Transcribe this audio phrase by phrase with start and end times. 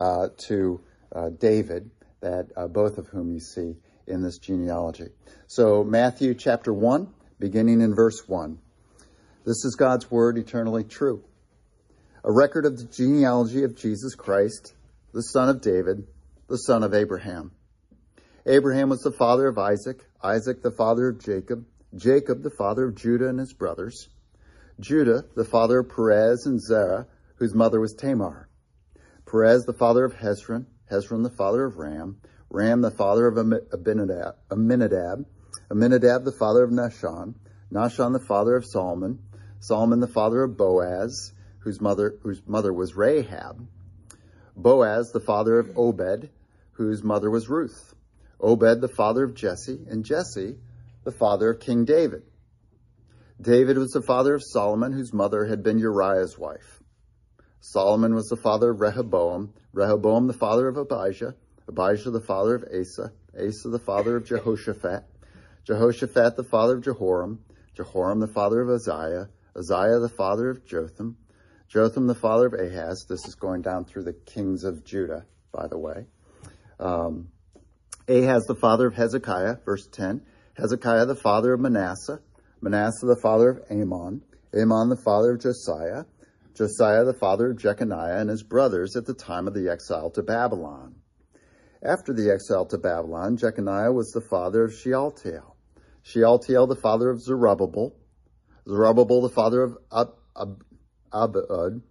[0.00, 0.80] uh, to
[1.14, 1.90] uh, David,
[2.20, 3.76] that uh, both of whom you see
[4.06, 5.08] in this genealogy.
[5.46, 8.58] So, Matthew chapter 1, beginning in verse 1.
[9.44, 11.22] This is God's word eternally true.
[12.24, 14.74] A record of the genealogy of Jesus Christ,
[15.12, 16.06] the son of David,
[16.48, 17.52] the son of Abraham.
[18.44, 22.96] Abraham was the father of Isaac, Isaac the father of Jacob, Jacob the father of
[22.96, 24.08] Judah and his brothers,
[24.78, 27.06] Judah the father of Perez and Zerah,
[27.36, 28.45] whose mother was Tamar,
[29.26, 34.36] Perez the father of Hezron, Hezron the father of Ram, Ram the father of Aminadab,
[34.50, 35.26] Aminadab,
[35.68, 37.34] Aminadab the father of Nahshon,
[37.72, 39.18] Nahshon the father of Solomon,
[39.58, 43.66] Solomon the father of Boaz, whose mother, whose mother was Rahab,
[44.56, 46.30] Boaz the father of Obed,
[46.72, 47.94] whose mother was Ruth,
[48.40, 50.56] Obed the father of Jesse, and Jesse
[51.02, 52.22] the father of King David.
[53.40, 56.75] David was the father of Solomon, whose mother had been Uriah's wife.
[57.68, 61.34] Solomon was the father of Rehoboam, Rehoboam the father of Abijah,
[61.66, 65.02] Abijah the father of Asa, Asa the father of Jehoshaphat,
[65.64, 67.40] Jehoshaphat the father of Jehoram,
[67.74, 71.16] Jehoram the father of Uzziah, Uzziah the father of Jotham,
[71.66, 73.04] Jotham the father of Ahaz.
[73.08, 76.06] This is going down through the kings of Judah, by the way.
[76.78, 77.30] Um,
[78.08, 80.22] Ahaz the father of Hezekiah, verse 10.
[80.56, 82.20] Hezekiah the father of Manasseh,
[82.60, 84.22] Manasseh the father of Amon,
[84.54, 86.04] Amon the father of Josiah,
[86.56, 90.22] Josiah the father of Jeconiah and his brothers at the time of the exile to
[90.22, 90.94] Babylon.
[91.82, 95.54] After the exile to Babylon, Jeconiah was the father of Shealtiel,
[96.02, 97.94] Shealtiel the father of Zerubbabel,
[98.66, 100.64] Zerubbabel the father of Ab- Ab-
[101.12, 101.82] Abiud,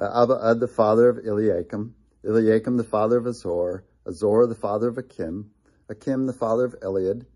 [0.00, 4.98] uh, Abiud the father of Eliakim, Eliakim the father of Azor, Azor the father of
[4.98, 5.50] Achim,
[5.88, 7.26] Achim the father of Eliud,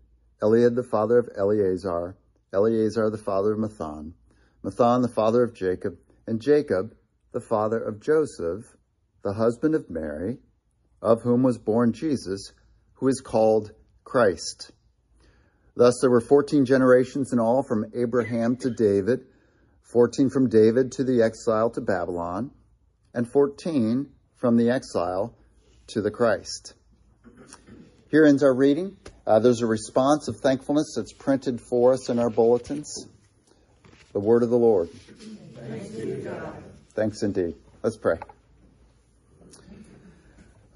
[0.41, 2.15] Eliud the father of Eleazar,
[2.53, 4.13] Eleazar the father of Matthan,
[4.63, 5.97] Matthan the father of Jacob,
[6.31, 6.95] and Jacob
[7.33, 8.63] the father of Joseph,
[9.21, 10.37] the husband of Mary,
[11.01, 12.53] of whom was born Jesus,
[12.93, 13.73] who is called
[14.05, 14.71] Christ.
[15.75, 19.25] Thus there were 14 generations in all from Abraham to David,
[19.91, 22.51] 14 from David to the exile to Babylon,
[23.13, 25.35] and 14 from the exile
[25.87, 26.75] to the Christ.
[28.09, 28.95] Here ends our reading.
[29.27, 33.05] Uh, there's a response of thankfulness that's printed for us in our bulletins.
[34.13, 34.89] The word of the Lord.
[35.67, 35.89] Thanks,
[36.93, 37.55] Thanks indeed.
[37.83, 38.17] Let's pray.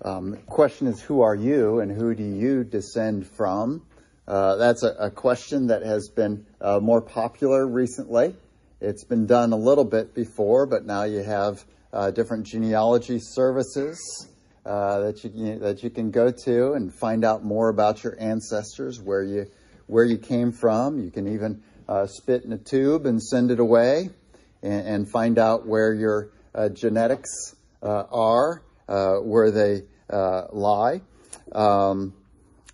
[0.03, 3.83] Um, question is, who are you and who do you descend from?
[4.27, 8.35] Uh, that's a, a, question that has been uh, more popular recently.
[8.79, 14.27] It's been done a little bit before, but now you have uh, different genealogy services
[14.65, 18.99] uh, that you that you can go to and find out more about your ancestors,
[19.01, 19.47] where you
[19.87, 21.03] where you came from.
[21.03, 24.09] You can even uh, spit in a tube and send it away,
[24.65, 29.83] and, and find out where your uh, genetics uh, are, uh, where they
[30.51, 31.01] lie.
[31.51, 32.13] Um,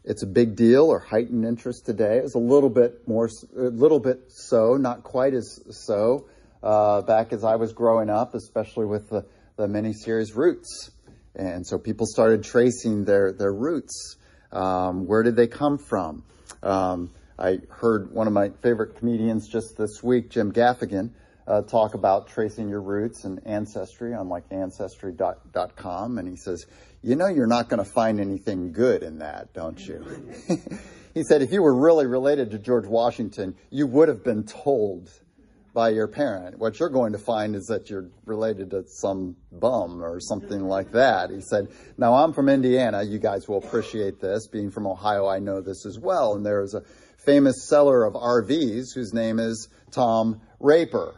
[0.04, 2.18] it's a big deal or heightened interest today.
[2.18, 6.28] It's a little bit more, a little bit so, not quite as so,
[6.62, 9.26] back as I was growing up, especially with the,
[9.58, 10.92] the miniseries Roots.
[11.36, 14.18] And so people started tracing their, their roots.
[14.52, 16.24] Um, where did they come from?
[16.62, 21.12] Um, I heard one of my favorite comedians just this week, Jim Gaffigan,
[21.48, 26.18] uh, talk about tracing your roots and ancestry on like ancestry.com.
[26.18, 26.66] And he says,
[27.02, 30.06] You know, you're not going to find anything good in that, don't you?
[31.14, 35.10] he said, If you were really related to George Washington, you would have been told
[35.74, 36.60] by your parent.
[36.60, 40.92] What you're going to find is that you're related to some bum or something like
[40.92, 41.30] that.
[41.30, 43.04] He said, Now I'm from Indiana.
[43.04, 44.48] You guys will appreciate this.
[44.48, 46.36] Being from Ohio, I know this as well.
[46.36, 46.84] And there is a
[47.18, 51.16] famous seller of RVs whose name is Tom Raper.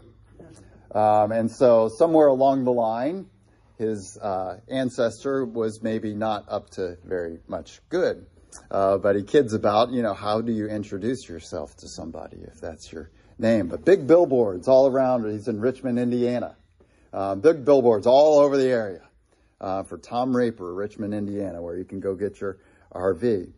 [0.93, 3.27] Um, and so somewhere along the line,
[3.77, 8.25] his uh, ancestor was maybe not up to very much good.
[8.69, 12.61] Uh, but he kids about, you know, how do you introduce yourself to somebody if
[12.61, 13.09] that's your
[13.39, 15.29] name, but big billboards all around.
[15.31, 16.55] He's in Richmond, Indiana.
[17.11, 19.01] Uh, big billboards all over the area
[19.61, 22.57] uh, for Tom Raper, Richmond, Indiana, where you can go get your
[22.93, 23.51] RV.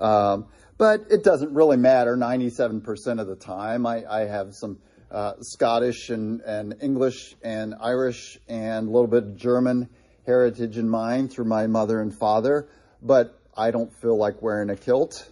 [0.00, 0.46] Um,
[0.78, 3.86] but it doesn't really matter 97% of the time.
[3.86, 4.78] I, I have some
[5.12, 9.88] uh, Scottish and, and English and Irish and a little bit German
[10.26, 12.68] heritage in mine through my mother and father,
[13.02, 15.30] but I don't feel like wearing a kilt.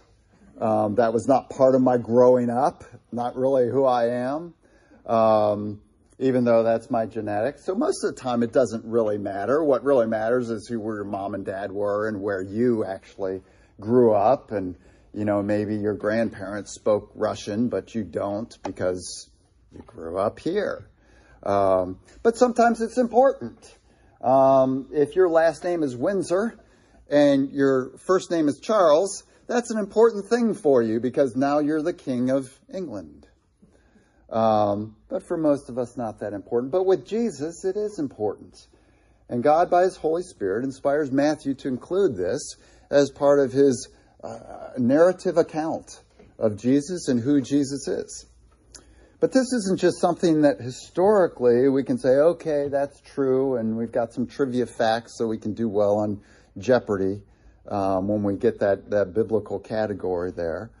[0.59, 4.53] Um, that was not part of my growing up, not really who I am,
[5.07, 5.81] um,
[6.19, 7.65] even though that's my genetics.
[7.65, 9.63] So most of the time, it doesn't really matter.
[9.63, 13.41] What really matters is who your mom and dad were and where you actually
[13.79, 14.51] grew up.
[14.51, 14.75] And,
[15.15, 19.30] you know, maybe your grandparents spoke Russian, but you don't because
[19.73, 20.87] you grew up here.
[21.43, 23.77] Um, but sometimes it's important.
[24.21, 26.59] Um, if your last name is Windsor
[27.09, 31.81] and your first name is Charles, that's an important thing for you because now you're
[31.81, 33.27] the king of England.
[34.29, 36.71] Um, but for most of us, not that important.
[36.71, 38.67] But with Jesus, it is important.
[39.27, 42.55] And God, by His Holy Spirit, inspires Matthew to include this
[42.91, 43.89] as part of his
[44.23, 46.01] uh, narrative account
[46.37, 48.25] of Jesus and who Jesus is.
[49.21, 53.91] But this isn't just something that historically we can say, okay, that's true, and we've
[53.91, 56.21] got some trivia facts so we can do well on
[56.57, 57.21] Jeopardy
[57.69, 60.71] um, when we get that, that biblical category there.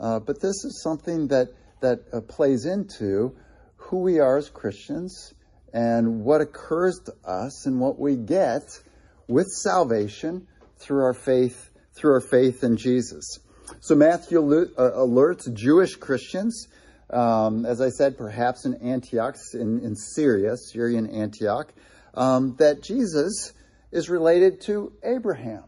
[0.00, 1.48] Uh, but this is something that,
[1.82, 3.36] that uh, plays into
[3.76, 5.34] who we are as Christians
[5.74, 8.62] and what occurs to us and what we get
[9.28, 10.46] with salvation
[10.78, 13.40] through our faith through our faith in Jesus.
[13.80, 16.66] So Matthew uh, alerts Jewish Christians,
[17.12, 21.72] um, as I said, perhaps in Antioch, in, in Syria, Syrian Antioch,
[22.14, 23.52] um, that Jesus
[23.92, 25.64] is related to Abraham.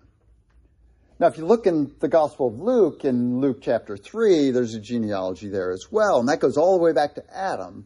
[1.19, 4.81] Now, if you look in the Gospel of Luke, in Luke chapter 3, there's a
[4.81, 7.85] genealogy there as well, and that goes all the way back to Adam.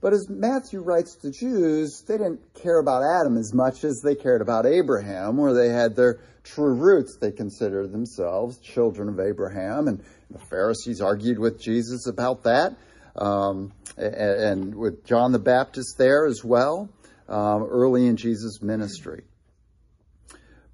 [0.00, 4.14] But as Matthew writes to Jews, they didn't care about Adam as much as they
[4.14, 7.18] cared about Abraham, where they had their true roots.
[7.20, 12.76] They considered themselves children of Abraham, and the Pharisees argued with Jesus about that,
[13.16, 16.88] um, and, and, with John the Baptist there as well,
[17.28, 19.24] um, early in Jesus' ministry.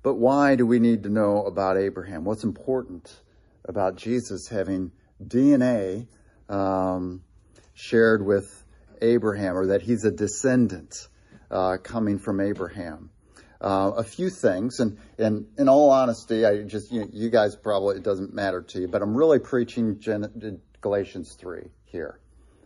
[0.02, 2.24] But why do we need to know about Abraham?
[2.24, 3.12] What's important
[3.64, 4.92] about Jesus having
[5.24, 6.06] DNA
[6.48, 7.22] um,
[7.74, 8.64] shared with
[9.00, 11.08] Abraham, or that he's a descendant
[11.50, 13.10] uh, coming from Abraham?
[13.60, 14.80] Uh, a few things.
[14.80, 18.80] And, and in all honesty, I just, you, you, guys probably, it doesn't matter to
[18.80, 22.18] you, but I'm really preaching Gen- Galatians 3 here.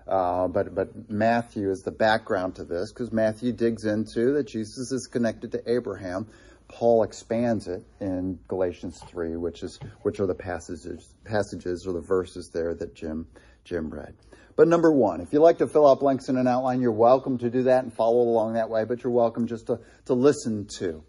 [0.07, 4.91] Uh, but, but Matthew is the background to this because Matthew digs into that Jesus
[4.91, 6.27] is connected to Abraham.
[6.67, 12.01] Paul expands it in Galatians 3, which is, which are the passages, passages or the
[12.01, 13.27] verses there that Jim,
[13.65, 14.15] Jim read.
[14.57, 17.39] But number one, if you like to fill out blanks in an outline, you're welcome
[17.39, 20.67] to do that and follow along that way, but you're welcome just to, to listen
[20.79, 21.03] to.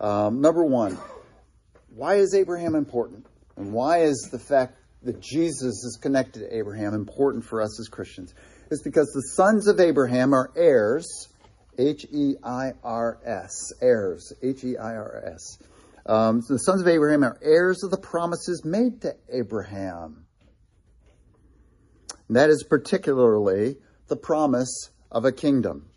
[0.00, 0.98] Um, number one,
[1.94, 3.26] why is Abraham important?
[3.56, 7.88] And why is the fact that Jesus is connected to Abraham important for us as
[7.88, 8.34] Christians?
[8.70, 11.28] It's because the sons of Abraham are heirs,
[11.78, 15.58] H E I R S, heirs, H E I R S.
[16.06, 20.23] Um, so the sons of Abraham are heirs of the promises made to Abraham.
[22.28, 23.76] And that is particularly
[24.08, 25.90] the promise of a kingdom.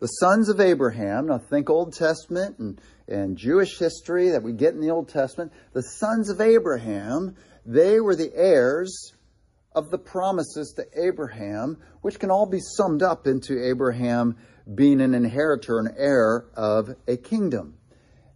[0.00, 4.74] The sons of Abraham, now think Old Testament and, and Jewish history that we get
[4.74, 7.34] in the Old Testament, the sons of Abraham,
[7.66, 9.12] they were the heirs
[9.74, 14.36] of the promises to Abraham, which can all be summed up into Abraham
[14.72, 17.77] being an inheritor, an heir of a kingdom.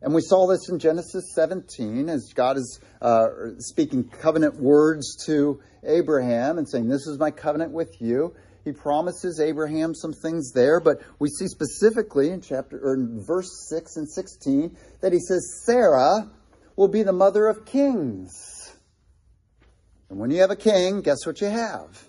[0.02, 3.28] And we saw this in Genesis 17 as God is uh,
[3.58, 8.34] speaking covenant words to Abraham and saying, This is my covenant with you.
[8.64, 13.68] He promises Abraham some things there, but we see specifically in chapter or in verse
[13.68, 16.30] 6 and 16 that he says, Sarah
[16.76, 18.76] will be the mother of kings.
[20.10, 22.04] And when you have a king, guess what you have?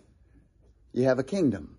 [0.93, 1.77] You have a kingdom.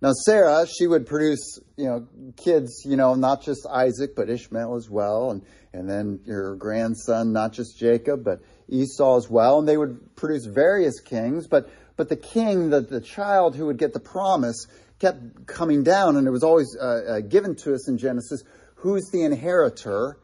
[0.00, 2.06] Now, Sarah, she would produce, you know,
[2.36, 5.32] kids, you know, not just Isaac, but Ishmael as well.
[5.32, 5.42] And,
[5.72, 9.58] and then your grandson, not just Jacob, but Esau as well.
[9.58, 11.48] And they would produce various kings.
[11.48, 14.68] But, but the king, the, the child who would get the promise,
[15.00, 16.16] kept coming down.
[16.16, 18.44] And it was always uh, uh, given to us in Genesis
[18.76, 20.16] who's the inheritor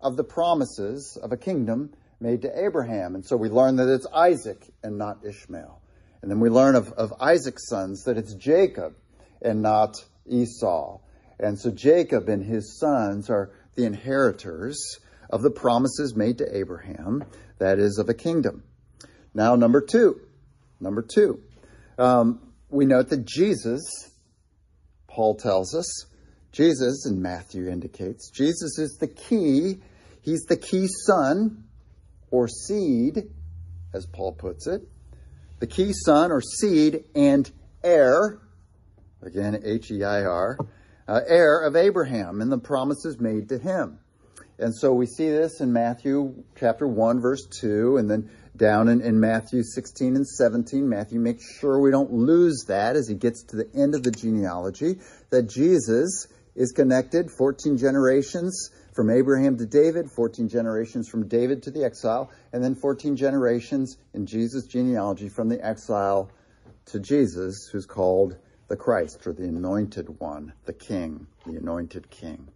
[0.00, 3.14] of the promises of a kingdom made to Abraham.
[3.14, 5.80] And so we learn that it's Isaac and not Ishmael.
[6.20, 8.94] And then we learn of, of Isaac's sons that it's Jacob
[9.42, 11.00] and not Esau.
[11.38, 14.98] And so Jacob and his sons are the inheritors
[15.30, 17.24] of the promises made to Abraham,
[17.58, 18.62] that is, of a kingdom.
[19.32, 20.20] Now, number two.
[20.80, 21.40] Number two.
[21.98, 23.82] Um, we note that Jesus,
[25.06, 26.06] Paul tells us,
[26.52, 29.80] Jesus, and Matthew indicates, Jesus is the key.
[30.22, 31.64] He's the key son
[32.30, 33.30] or seed,
[33.94, 34.82] as Paul puts it.
[35.60, 37.50] The key son or seed and
[37.84, 38.40] heir
[39.22, 40.58] again, H E I R,
[41.08, 43.98] uh, heir of Abraham and the promises made to him.
[44.58, 49.00] And so we see this in Matthew chapter 1, verse 2, and then down in,
[49.00, 50.86] in Matthew 16 and 17.
[50.86, 54.10] Matthew makes sure we don't lose that as he gets to the end of the
[54.10, 54.98] genealogy,
[55.30, 61.70] that Jesus is connected 14 generations from Abraham to David, 14 generations from David to
[61.70, 66.30] the exile, and then 14 generations in Jesus' genealogy from the exile
[66.86, 68.36] to Jesus, who's called
[68.70, 72.48] the Christ or the anointed one, the king, the anointed king.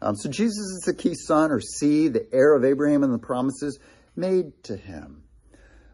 [0.00, 3.18] Um, so Jesus is the key son or seed, the heir of Abraham and the
[3.18, 3.78] promises
[4.14, 5.24] made to him.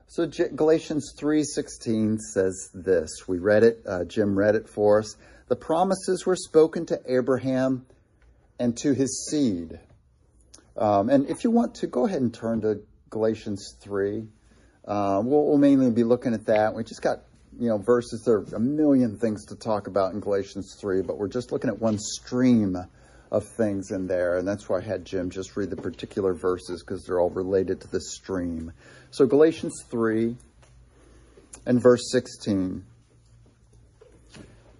[0.09, 3.27] So Galatians 3:16 says this.
[3.27, 3.83] We read it.
[3.87, 5.17] Uh, Jim read it for us.
[5.49, 7.87] The promises were spoken to Abraham
[8.59, 9.81] and to his seed.
[10.77, 14.29] Um, and if you want to, go ahead and turn to Galatians 3.
[14.87, 16.75] Uh, we'll, we'll, mainly be looking at that.
[16.75, 17.23] We just got,
[17.59, 18.23] you know, verses.
[18.25, 21.71] There are a million things to talk about in Galatians 3, but we're just looking
[21.71, 22.77] at one stream
[23.31, 24.37] of things in there.
[24.39, 27.81] And that's why I had Jim just read the particular verses because they're all related
[27.83, 28.73] to this stream.
[29.11, 30.37] So, Galatians 3
[31.67, 32.85] and verse 16.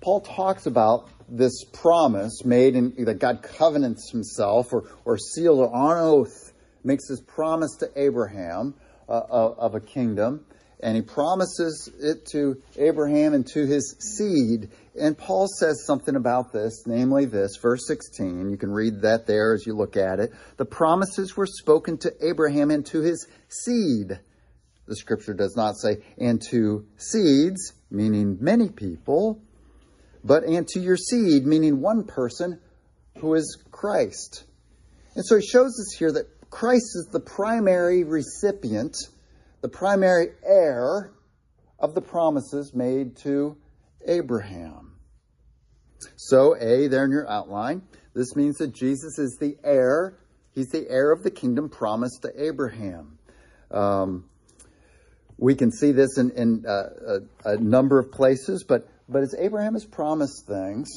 [0.01, 5.97] Paul talks about this promise made in that God covenants himself or, or sealed on
[5.99, 6.53] oath,
[6.85, 8.75] makes this promise to Abraham
[9.09, 10.45] uh, of, of a kingdom
[10.81, 14.71] and he promises it to Abraham and to his seed.
[14.99, 18.51] And Paul says something about this, namely this, verse 16.
[18.51, 20.33] You can read that there as you look at it.
[20.57, 24.19] The promises were spoken to Abraham and to his seed.
[24.87, 29.41] The scripture does not say, and to seeds, meaning many people,
[30.23, 32.61] but and to your seed, meaning one person
[33.19, 34.45] who is Christ.
[35.15, 38.97] And so he shows us here that Christ is the primary recipient
[39.67, 41.11] the primary heir
[41.81, 43.57] of the promises made to
[44.07, 44.93] Abraham.
[46.15, 47.83] So, A, there in your outline,
[48.15, 50.19] this means that Jesus is the heir.
[50.55, 53.19] He's the heir of the kingdom promised to Abraham.
[53.73, 54.27] Um,
[55.37, 59.35] we can see this in, in uh, a, a, number of places, but, but as
[59.37, 60.89] Abraham has promised things,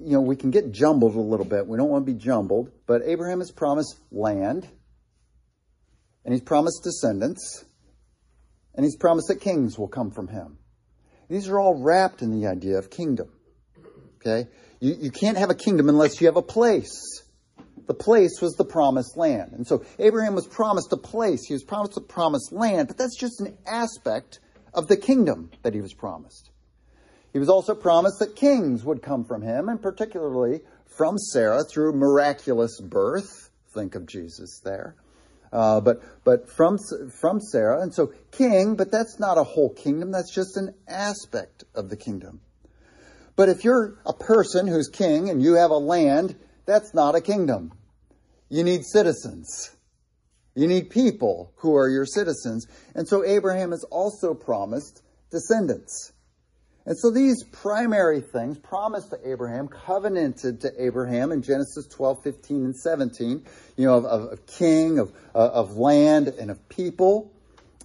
[0.00, 1.66] you know, we can get jumbled a little bit.
[1.66, 4.66] We don't want to be jumbled, but Abraham has promised land,
[6.24, 7.66] and he's promised descendants,
[8.74, 10.58] and he's promised that kings will come from him.
[11.28, 13.30] These are all wrapped in the idea of kingdom.
[14.16, 14.48] Okay?
[14.80, 17.22] You, you can't have a kingdom unless you have a place.
[17.86, 19.52] The place was the promised land.
[19.52, 21.44] And so Abraham was promised a place.
[21.46, 24.40] He was promised a promised land, but that's just an aspect
[24.74, 26.50] of the kingdom that he was promised.
[27.32, 31.94] He was also promised that kings would come from him, and particularly from Sarah through
[31.94, 33.50] miraculous birth.
[33.74, 34.96] Think of Jesus there.
[35.52, 36.78] Uh, but but from
[37.10, 40.10] from Sarah, and so king, but that's not a whole kingdom.
[40.10, 42.40] That's just an aspect of the kingdom.
[43.36, 47.20] But if you're a person who's king and you have a land, that's not a
[47.20, 47.72] kingdom.
[48.48, 49.74] You need citizens.
[50.54, 52.66] You need people who are your citizens.
[52.94, 56.12] And so Abraham is also promised descendants.
[56.84, 62.64] And so these primary things promised to Abraham, covenanted to Abraham in Genesis 12, 15,
[62.64, 63.44] and 17,
[63.76, 67.32] you know, of, of, of king, of, uh, of land, and of people,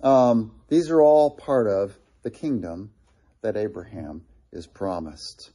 [0.02, 2.92] um, these are all part of the kingdom
[3.42, 5.52] that Abraham is promised.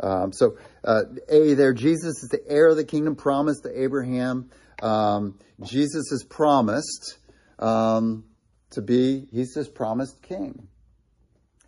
[0.00, 4.50] Um, so, uh, A, there, Jesus is the heir of the kingdom promised to Abraham.
[4.82, 7.16] Um, Jesus is promised
[7.58, 8.24] um,
[8.70, 10.68] to be, he's this promised king.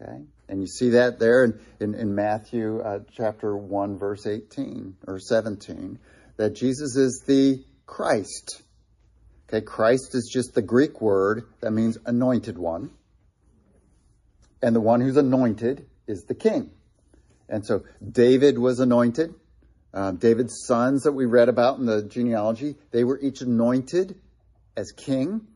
[0.01, 0.25] Okay?
[0.49, 5.19] And you see that there in, in, in Matthew uh, chapter 1, verse 18 or
[5.19, 5.99] 17,
[6.37, 8.63] that Jesus is the Christ.
[9.49, 12.91] Okay, Christ is just the Greek word that means anointed one.
[14.63, 16.71] And the one who's anointed is the king.
[17.49, 19.35] And so David was anointed.
[19.95, 24.17] Uh, David's sons that we read about in the genealogy, they were each anointed
[24.77, 25.47] as king.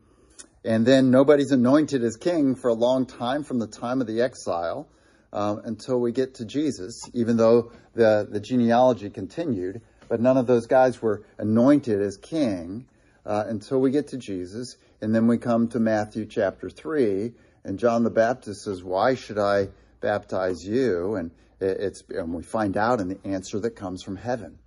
[0.63, 4.21] And then nobody's anointed as king for a long time from the time of the
[4.21, 4.87] exile
[5.33, 9.81] um, until we get to Jesus, even though the, the genealogy continued.
[10.07, 12.85] But none of those guys were anointed as king
[13.25, 14.77] uh, until we get to Jesus.
[15.01, 17.31] And then we come to Matthew chapter 3,
[17.63, 21.15] and John the Baptist says, Why should I baptize you?
[21.15, 24.59] And, it's, and we find out in the answer that comes from heaven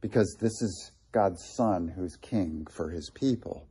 [0.00, 3.66] because this is God's Son who's king for his people.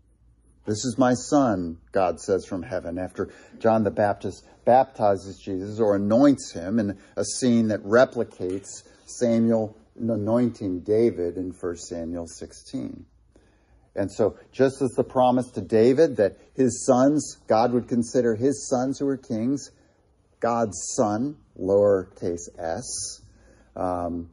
[0.65, 3.29] This is my son, God says from heaven, after
[3.59, 10.79] John the Baptist baptizes Jesus or anoints him in a scene that replicates Samuel anointing
[10.81, 13.05] David in 1 Samuel 16.
[13.95, 18.67] And so, just as the promise to David that his sons, God would consider his
[18.67, 19.69] sons who were kings,
[20.39, 23.21] God's son, lowercase s,
[23.75, 24.29] um,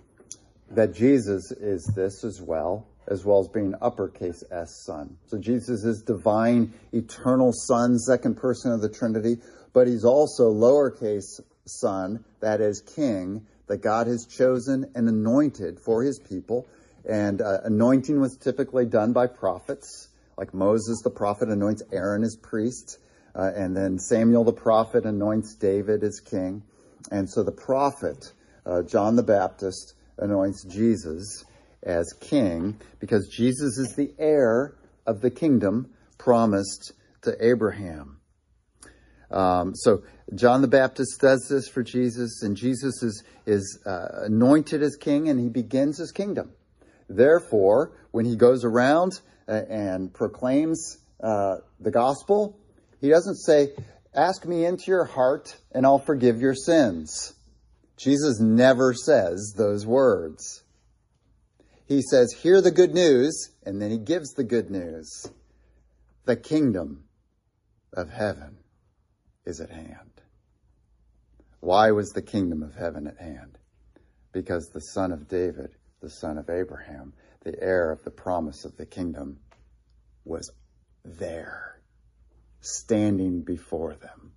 [0.70, 5.16] that Jesus is this as well as well as being uppercase S Son.
[5.26, 9.38] So Jesus is divine, eternal Son, second person of the Trinity,
[9.72, 16.02] but he's also lowercase Son, that is King, that God has chosen and anointed for
[16.02, 16.66] his people.
[17.08, 22.36] And uh, anointing was typically done by prophets, like Moses the prophet anoints Aaron as
[22.36, 22.98] priest,
[23.34, 26.62] uh, and then Samuel the prophet anoints David as king.
[27.10, 28.32] And so the prophet
[28.66, 31.44] uh, John the Baptist anoints Jesus
[31.82, 34.74] as king because Jesus is the heir
[35.06, 38.20] of the kingdom promised to Abraham.
[39.30, 40.02] Um, so
[40.34, 45.28] John the Baptist does this for Jesus, and Jesus is, is uh, anointed as king,
[45.28, 46.52] and he begins his kingdom.
[47.08, 52.58] Therefore, when he goes around uh, and proclaims uh, the gospel,
[53.00, 53.72] he doesn't say,
[54.14, 57.34] Ask me into your heart, and I'll forgive your sins.
[57.96, 60.62] Jesus never says those words.
[61.90, 65.28] He says, Hear the good news, and then he gives the good news.
[66.24, 67.02] The kingdom
[67.92, 68.58] of heaven
[69.44, 70.22] is at hand.
[71.58, 73.58] Why was the kingdom of heaven at hand?
[74.30, 78.76] Because the son of David, the son of Abraham, the heir of the promise of
[78.76, 79.40] the kingdom,
[80.24, 80.52] was
[81.04, 81.80] there,
[82.60, 84.30] standing before them.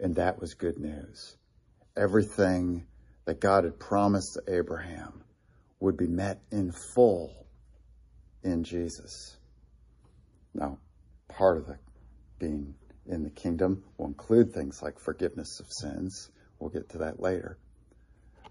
[0.00, 1.36] And that was good news.
[1.96, 2.88] Everything
[3.26, 5.22] that God had promised to Abraham
[5.82, 7.44] would be met in full
[8.44, 9.36] in Jesus.
[10.54, 10.78] Now,
[11.28, 11.76] part of the
[12.38, 12.74] being
[13.06, 16.30] in the kingdom will include things like forgiveness of sins.
[16.58, 17.58] We'll get to that later.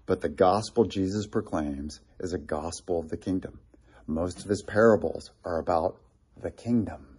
[0.04, 3.60] But the gospel Jesus proclaims is a gospel of the kingdom.
[4.06, 5.96] Most of his parables are about
[6.42, 7.18] the kingdom,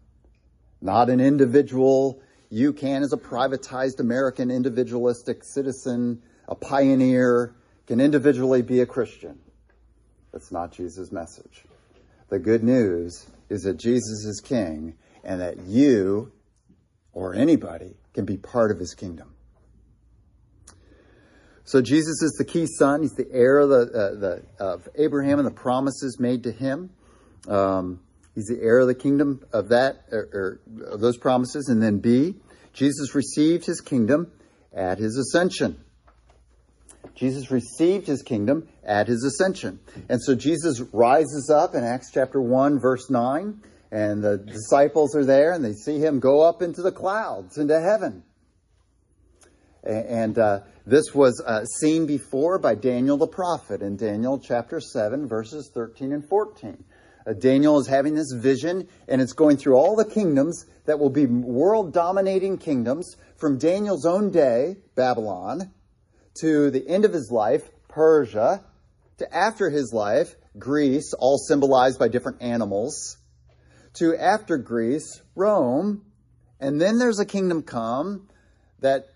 [0.80, 2.22] not an individual.
[2.50, 7.56] You can, as a privatized American individualistic citizen, a pioneer,
[7.88, 9.40] can individually be a Christian.
[10.34, 11.64] That's not Jesus' message.
[12.30, 16.32] The good news is that Jesus is king and that you
[17.14, 19.36] or anybody can be part of his kingdom.
[21.66, 23.04] So Jesus is the key son.
[23.04, 26.90] He's the heir of, the, uh, the, of Abraham and the promises made to him.
[27.48, 28.02] Um,
[28.36, 31.70] he's the heir of the kingdom of that, or, or of those promises.
[31.70, 32.36] And then B,
[32.74, 34.32] Jesus received his kingdom
[34.74, 35.84] at his ascension.
[37.16, 39.80] Jesus received his kingdom at his ascension.
[40.10, 43.62] And so Jesus rises up in Acts chapter 1, verse 9
[43.94, 47.80] and the disciples are there and they see him go up into the clouds, into
[47.80, 48.24] heaven.
[49.84, 55.28] And uh, this was uh, seen before by Daniel the prophet in Daniel chapter 7,
[55.28, 56.84] verses 13 and 14.
[57.28, 61.12] Uh, Daniel is having this vision, and it's going through all the kingdoms that will
[61.12, 65.72] be world dominating kingdoms from Daniel's own day, Babylon,
[66.36, 68.64] to the end of his life, Persia,
[69.18, 73.18] to after his life, Greece, all symbolized by different animals
[73.96, 76.04] to after Greece, Rome,
[76.60, 78.28] and then there's a kingdom come
[78.80, 79.08] that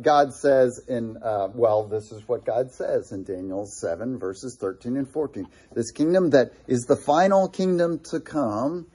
[0.00, 4.96] God says in, uh, well, this is what God says in Daniel 7, verses 13
[4.96, 5.46] and 14.
[5.74, 8.86] This kingdom that is the final kingdom to come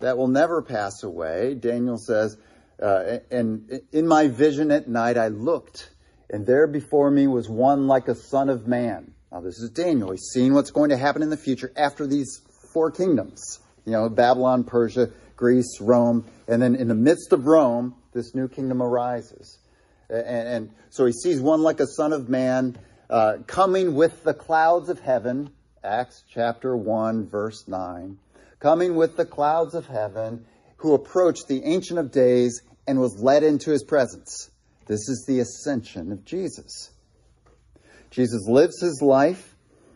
[0.00, 1.54] that will never pass away.
[1.54, 2.36] Daniel says,
[2.80, 5.90] uh, and in my vision at night I looked,
[6.30, 9.12] and there before me was one like a son of man.
[9.30, 10.12] Now, this is Daniel.
[10.12, 12.40] He's seeing what's going to happen in the future after these
[12.72, 13.60] four kingdoms.
[13.84, 18.48] You know, Babylon, Persia, Greece, Rome, and then in the midst of Rome, this new
[18.48, 19.58] kingdom arises.
[20.08, 22.78] And, and so he sees one like a son of man
[23.10, 25.50] uh, coming with the clouds of heaven,
[25.82, 28.18] Acts chapter 1, verse 9,
[28.58, 33.42] coming with the clouds of heaven, who approached the Ancient of Days and was led
[33.42, 34.50] into his presence.
[34.86, 36.90] This is the ascension of Jesus.
[38.10, 39.54] Jesus lives his life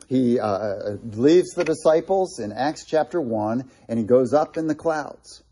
[0.08, 4.66] he uh, uh, leaves the disciples in Acts chapter 1 and he goes up in
[4.66, 5.42] the clouds.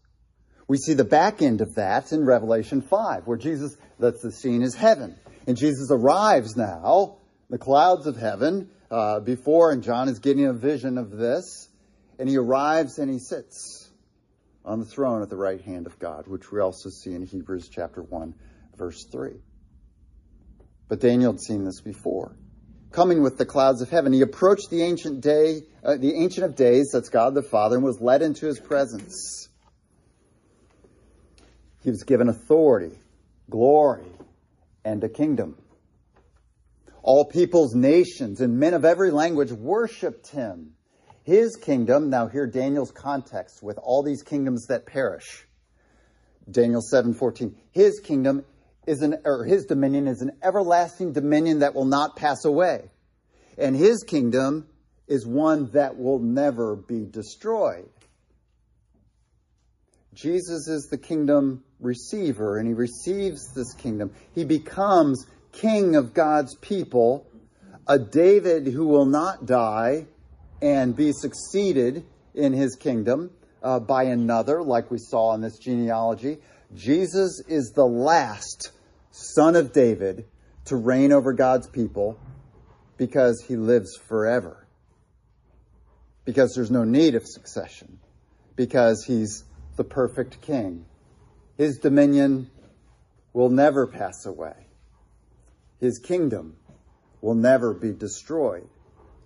[0.66, 4.62] We see the back end of that in Revelation 5, where Jesus, that's the scene
[4.62, 5.14] is heaven.
[5.46, 7.18] And Jesus arrives now,
[7.50, 11.68] the clouds of heaven, uh, before, and John is getting a vision of this.
[12.18, 13.90] And he arrives and he sits
[14.64, 17.68] on the throne at the right hand of God, which we also see in Hebrews
[17.68, 18.34] chapter 1,
[18.76, 19.32] verse 3.
[20.88, 22.36] But Daniel had seen this before
[22.96, 24.10] coming with the clouds of heaven.
[24.10, 27.84] He approached the ancient day, uh, the ancient of days, that's God the Father, and
[27.84, 29.50] was led into his presence.
[31.82, 32.96] He was given authority,
[33.50, 34.06] glory,
[34.82, 35.58] and a kingdom.
[37.02, 40.72] All peoples, nations, and men of every language worshiped him.
[41.22, 45.46] His kingdom, now hear Daniel's context with all these kingdoms that perish.
[46.50, 47.54] Daniel 7:14.
[47.72, 48.44] His kingdom
[48.86, 52.90] is an, or his dominion is an everlasting dominion that will not pass away.
[53.58, 54.66] And his kingdom
[55.08, 57.88] is one that will never be destroyed.
[60.14, 64.12] Jesus is the kingdom receiver and he receives this kingdom.
[64.34, 67.26] He becomes king of God's people,
[67.86, 70.06] a David who will not die
[70.62, 73.30] and be succeeded in his kingdom
[73.62, 76.38] uh, by another, like we saw in this genealogy.
[76.74, 78.72] Jesus is the last
[79.16, 80.26] son of David
[80.66, 82.18] to reign over God's people
[82.98, 84.66] because he lives forever.
[86.24, 87.98] Because there's no need of succession.
[88.56, 89.44] Because he's
[89.76, 90.84] the perfect king.
[91.56, 92.50] His dominion
[93.32, 94.54] will never pass away.
[95.80, 96.56] His kingdom
[97.20, 98.68] will never be destroyed,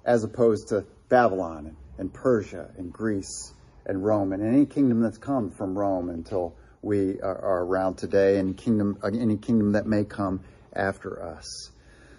[0.04, 3.52] as opposed to Babylon and, Persia and Greece
[3.86, 8.38] and Rome and any kingdom that's come from Rome until we are, are around today
[8.38, 10.40] and kingdom, any kingdom that may come
[10.72, 11.70] after us.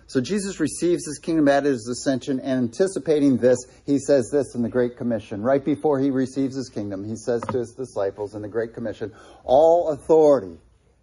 [0.08, 4.62] So Jesus receives his kingdom at his ascension, and anticipating this, he says this in
[4.62, 5.42] the Great Commission.
[5.42, 9.14] Right before he receives his kingdom, he says to his disciples in the Great Commission,
[9.46, 10.58] All authority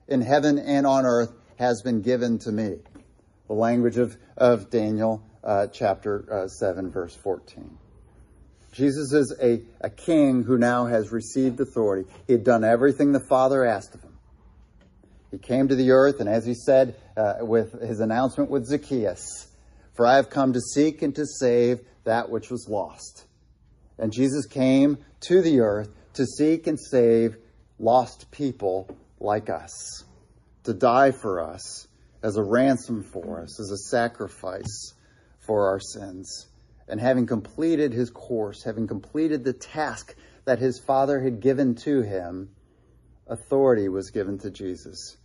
[0.09, 2.77] in heaven and on earth has been given to me.
[3.47, 7.79] The language of, of Daniel uh, chapter uh, 7, verse 14.
[8.79, 12.09] Jesus is a, a king who now has received authority.
[12.29, 14.17] He had done everything the Father asked of him.
[15.33, 19.49] He came to the earth, and as he said uh, with his announcement with Zacchaeus,
[19.97, 23.25] For I have come to seek and to save that which was lost.
[23.99, 27.37] And Jesus came to the earth to seek and save
[27.81, 30.05] lost people like us,
[30.63, 31.89] to die for us
[32.23, 34.95] as a ransom for us, as a sacrifice
[35.41, 36.48] for our sins.
[36.89, 40.15] And having completed his course, having completed the task
[40.47, 42.51] that his Father had given to him,
[43.27, 45.17] authority was given to Jesus,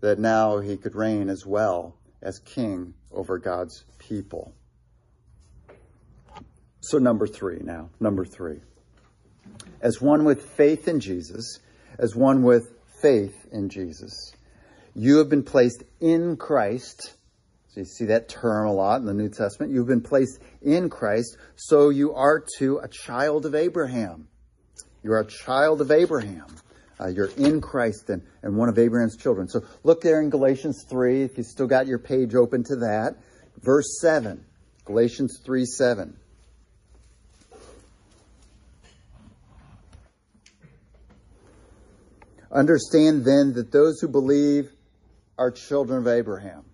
[0.00, 4.54] that now he could reign as well as king over God's people.
[6.80, 8.60] So, number three now, number three.
[9.80, 11.58] As one with faith in Jesus,
[11.98, 14.32] as one with faith in Jesus,
[14.94, 17.14] you have been placed in Christ.
[17.72, 19.72] So you see that term a lot in the New Testament.
[19.72, 24.28] You've been placed in Christ, so you are to a child of Abraham.
[25.02, 26.44] You're a child of Abraham.
[27.00, 29.48] Uh, you're in Christ and, and one of Abraham's children.
[29.48, 33.16] So look there in Galatians 3, if you still got your page open to that.
[33.62, 34.44] Verse 7,
[34.84, 36.14] Galatians 3 7.
[42.50, 44.70] Understand then that those who believe
[45.38, 46.66] are children of Abraham.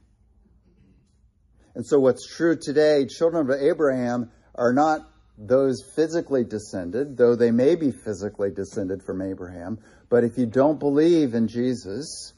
[1.78, 7.52] And so, what's true today, children of Abraham are not those physically descended, though they
[7.52, 9.78] may be physically descended from Abraham.
[10.10, 12.32] But if you don't believe in Jesus,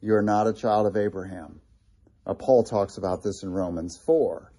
[0.00, 1.60] you're not a child of Abraham.
[2.24, 4.52] Uh, Paul talks about this in Romans 4.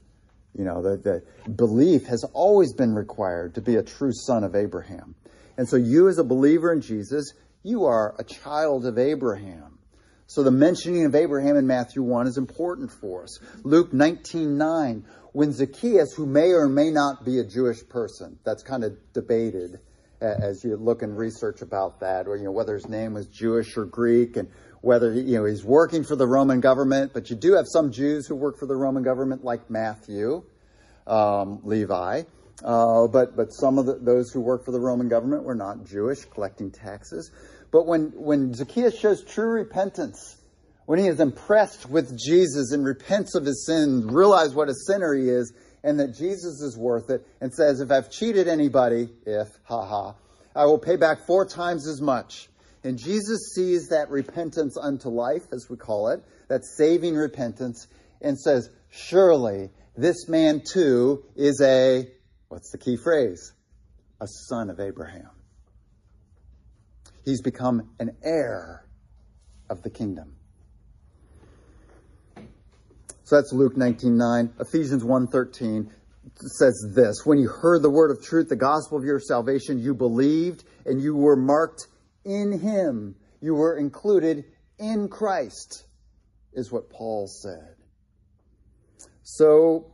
[0.53, 4.53] You know, that, that belief has always been required to be a true son of
[4.53, 5.15] Abraham.
[5.57, 7.31] And so, you as a believer in Jesus,
[7.63, 9.78] you are a child of Abraham.
[10.29, 13.39] So the mentioning of Abraham in Matthew 1 is important for us.
[13.63, 18.83] Luke 19:9, when Zacchaeus, who may or may not be a Jewish person, that's kind
[18.83, 19.79] of debated
[20.21, 23.75] as you look and research about that, or you know whether his name was Jewish
[23.75, 24.49] or Greek, and
[24.81, 27.11] whether you know he's working for the Roman government.
[27.11, 30.43] But you do have some Jews who work for the Roman government, like Matthew,
[31.07, 32.21] um, Levi.
[32.63, 35.85] Uh, but but some of the, those who work for the Roman government were not
[35.85, 37.31] Jewish, collecting taxes.
[37.71, 40.37] But when, when Zacchaeus shows true repentance,
[40.85, 45.13] when he is impressed with Jesus and repents of his sin, realize what a sinner
[45.13, 45.53] he is,
[45.83, 50.13] and that Jesus is worth it, and says, If I've cheated anybody, if, haha,
[50.55, 52.49] I will pay back four times as much.
[52.83, 57.87] And Jesus sees that repentance unto life, as we call it, that saving repentance,
[58.21, 62.07] and says, Surely this man too is a,
[62.47, 63.53] what's the key phrase?
[64.21, 65.29] A son of Abraham.
[67.29, 68.87] He's become an heir
[69.69, 70.35] of the kingdom.
[73.23, 74.59] So that's Luke 19:9.
[74.59, 75.91] Ephesians 1:13
[76.35, 79.93] says this, when you heard the word of truth, the gospel of your salvation, you
[79.93, 81.85] believed and you were marked
[82.25, 83.15] in him.
[83.41, 84.45] You were included
[84.79, 85.85] in Christ,
[86.53, 87.75] is what Paul said.
[89.21, 89.91] So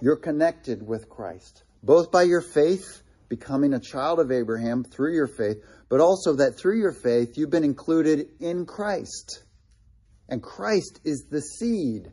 [0.00, 5.26] you're connected with Christ, both by your faith, becoming a child of Abraham through your
[5.26, 9.42] faith, but also that through your faith you've been included in Christ.
[10.28, 12.12] And Christ is the seed.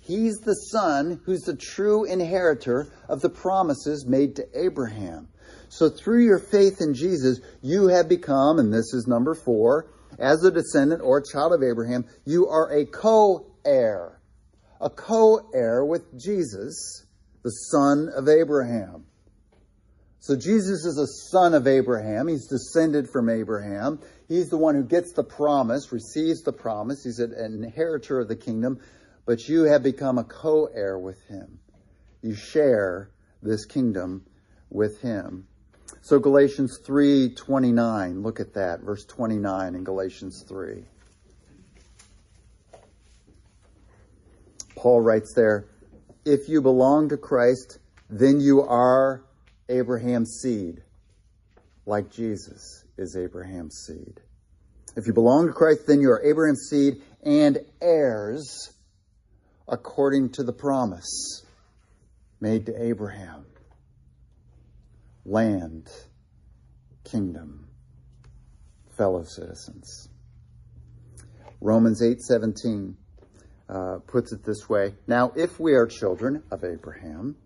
[0.00, 5.28] He's the son who's the true inheritor of the promises made to Abraham.
[5.68, 10.44] So through your faith in Jesus, you have become, and this is number four, as
[10.44, 14.20] a descendant or a child of Abraham, you are a co-heir.
[14.80, 17.04] A co-heir with Jesus,
[17.42, 19.06] the son of Abraham.
[20.26, 22.26] So Jesus is a son of Abraham.
[22.26, 24.00] He's descended from Abraham.
[24.26, 27.04] He's the one who gets the promise, receives the promise.
[27.04, 28.80] He's an inheritor of the kingdom,
[29.24, 31.60] but you have become a co-heir with him.
[32.22, 33.08] You share
[33.40, 34.26] this kingdom
[34.68, 35.46] with him.
[36.02, 40.86] So Galatians 3:29, look at that, verse 29 in Galatians 3.
[44.74, 45.66] Paul writes there,
[46.24, 47.78] if you belong to Christ,
[48.10, 49.22] then you are
[49.68, 50.82] Abraham's seed,
[51.86, 54.20] like Jesus is Abraham's seed.
[54.96, 58.72] If you belong to Christ, then you are Abraham's seed and heirs
[59.68, 61.44] according to the promise
[62.40, 63.44] made to Abraham.
[65.24, 65.88] Land,
[67.04, 67.68] kingdom,
[68.96, 70.08] fellow citizens.
[71.60, 72.94] Romans 8:17
[73.68, 77.36] uh, puts it this way: Now, if we are children of Abraham,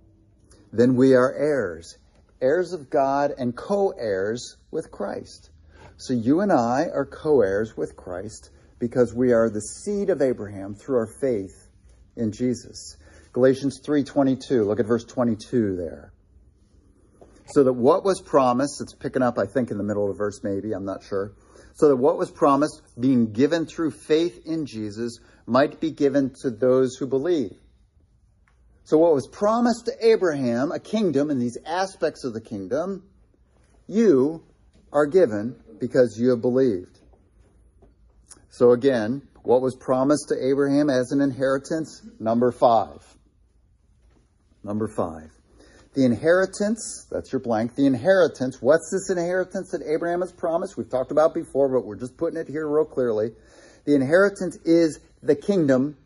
[0.72, 1.96] then we are heirs,
[2.40, 5.50] heirs of God and co-heirs with Christ.
[5.96, 10.74] So you and I are co-heirs with Christ because we are the seed of Abraham
[10.74, 11.68] through our faith
[12.16, 12.96] in Jesus.
[13.32, 14.64] Galatians 3:22.
[14.64, 16.12] Look at verse 22 there.
[17.48, 20.18] So that what was promised, it's picking up I think in the middle of the
[20.18, 21.32] verse maybe, I'm not sure.
[21.74, 26.50] So that what was promised being given through faith in Jesus might be given to
[26.50, 27.56] those who believe.
[28.84, 33.04] So what was promised to Abraham, a kingdom and these aspects of the kingdom,
[33.86, 34.42] you
[34.92, 36.98] are given because you have believed.
[38.48, 42.02] So again, what was promised to Abraham as an inheritance?
[42.18, 43.02] Number five.
[44.62, 45.30] Number five.
[45.94, 48.60] The inheritance, that's your blank, the inheritance.
[48.60, 50.76] What's this inheritance that Abraham has promised?
[50.76, 53.32] We've talked about before, but we're just putting it here real clearly.
[53.86, 55.96] The inheritance is the kingdom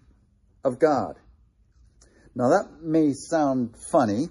[0.65, 1.17] of God.
[2.35, 4.29] Now that may sound funny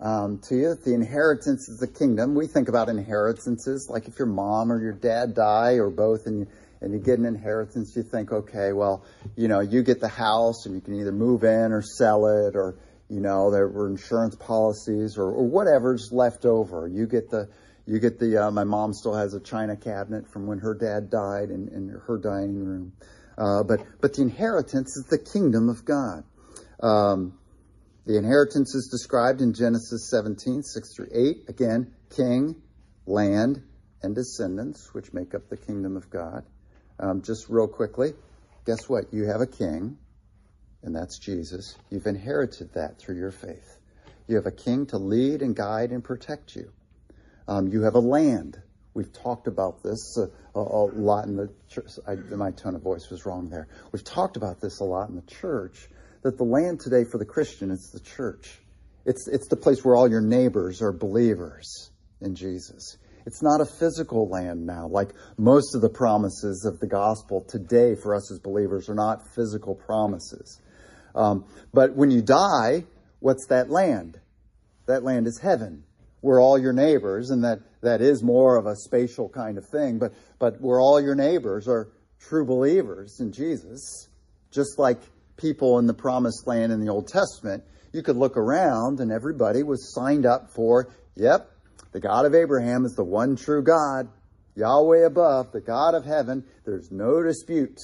[0.00, 0.74] um, to you.
[0.74, 2.34] The inheritance is the kingdom.
[2.34, 6.40] We think about inheritances like if your mom or your dad die or both, and
[6.40, 6.46] you
[6.80, 7.94] and you get an inheritance.
[7.96, 9.04] You think, okay, well,
[9.36, 12.56] you know, you get the house, and you can either move in or sell it,
[12.56, 12.76] or
[13.08, 16.86] you know, there were insurance policies or, or whatever's left over.
[16.88, 17.48] You get the
[17.86, 18.46] you get the.
[18.46, 21.88] Uh, my mom still has a china cabinet from when her dad died in, in
[22.06, 22.92] her dining room.
[23.36, 26.24] Uh, but but the inheritance is the kingdom of God.
[26.80, 27.38] Um,
[28.06, 31.48] the inheritance is described in Genesis 17, 6 through 8.
[31.48, 32.56] Again, king,
[33.06, 33.62] land,
[34.02, 36.44] and descendants, which make up the kingdom of God.
[37.00, 38.14] Um, just real quickly,
[38.64, 39.12] guess what?
[39.12, 39.98] You have a king,
[40.82, 41.76] and that's Jesus.
[41.90, 43.78] You've inherited that through your faith.
[44.26, 46.72] You have a king to lead and guide and protect you.
[47.46, 48.60] Um, you have a land.
[48.94, 51.86] We've talked about this a, a, a lot in the church.
[52.06, 53.68] I, my tone of voice was wrong there.
[53.92, 55.88] We've talked about this a lot in the church
[56.22, 58.58] that the land today for the Christian is the church.
[59.04, 62.98] It's, it's the place where all your neighbors are believers in Jesus.
[63.26, 67.94] It's not a physical land now, like most of the promises of the gospel today
[67.94, 70.60] for us as believers are not physical promises.
[71.14, 72.84] Um, but when you die,
[73.20, 74.18] what's that land?
[74.86, 75.84] That land is heaven.
[76.22, 79.98] We're all your neighbors, and that, that is more of a spatial kind of thing,
[79.98, 84.08] but, but we're all your neighbors are true believers in Jesus,
[84.50, 84.98] just like
[85.38, 87.64] people in the promised land in the Old Testament.
[87.92, 91.50] You could look around and everybody was signed up for, yep,
[91.92, 94.08] the God of Abraham is the one true God,
[94.54, 96.44] Yahweh above, the God of heaven.
[96.66, 97.78] There's no dispute.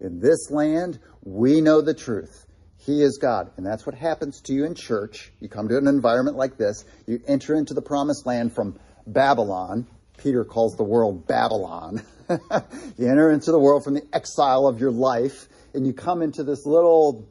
[0.00, 2.46] In this land, we know the truth.
[2.84, 3.50] He is God.
[3.56, 5.32] And that's what happens to you in church.
[5.40, 9.86] You come to an environment like this, you enter into the promised land from Babylon.
[10.18, 12.02] Peter calls the world Babylon.
[12.28, 16.42] you enter into the world from the exile of your life, and you come into
[16.42, 17.28] this little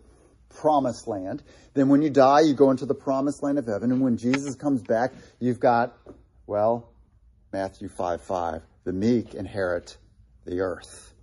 [0.50, 1.44] promised land.
[1.74, 3.92] Then when you die, you go into the promised land of heaven.
[3.92, 5.98] And when Jesus comes back, you've got,
[6.48, 6.90] well,
[7.52, 9.98] Matthew 5 5, the meek inherit
[10.46, 11.14] the earth.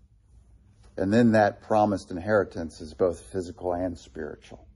[0.97, 4.67] And then that promised inheritance is both physical and spiritual,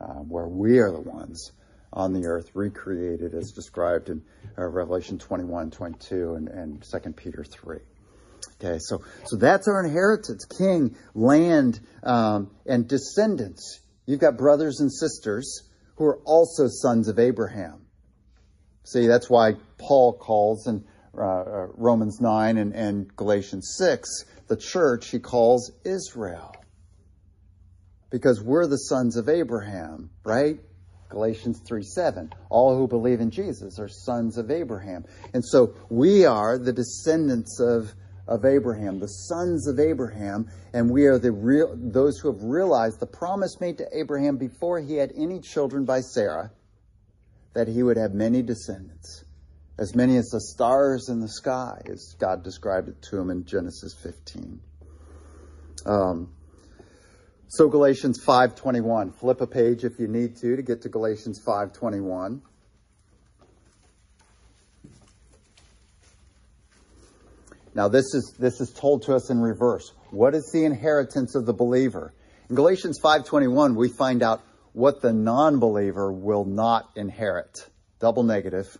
[0.00, 1.52] uh, where we are the ones
[1.92, 4.22] on the earth recreated as described in
[4.56, 7.78] uh, Revelation 21, 22, and, and 2 Peter 3.
[8.60, 13.80] Okay, so, so that's our inheritance king, land, um, and descendants.
[14.06, 17.82] You've got brothers and sisters who are also sons of Abraham.
[18.84, 20.84] See, that's why Paul calls in
[21.16, 26.54] uh, uh Romans 9 and, and Galatians 6 the church he calls Israel.
[28.10, 30.58] Because we're the sons of Abraham, right?
[31.10, 32.32] Galatians 3 7.
[32.48, 35.04] All who believe in Jesus are sons of Abraham.
[35.34, 37.92] And so we are the descendants of,
[38.28, 43.00] of Abraham, the sons of Abraham, and we are the real, those who have realized
[43.00, 46.52] the promise made to Abraham before he had any children by Sarah
[47.54, 49.24] that he would have many descendants
[49.78, 53.44] as many as the stars in the sky, as God described it to him in
[53.44, 54.60] Genesis 15.
[55.86, 56.32] Um,
[57.46, 59.12] so Galatians 5:21.
[59.12, 62.42] Flip a page if you need to to get to Galatians 5:21.
[67.78, 69.92] Now this is this is told to us in reverse.
[70.10, 72.12] What is the inheritance of the believer?
[72.50, 74.40] In Galatians 5:21 we find out
[74.72, 77.70] what the non believer will not inherit.
[78.00, 78.76] Double negative.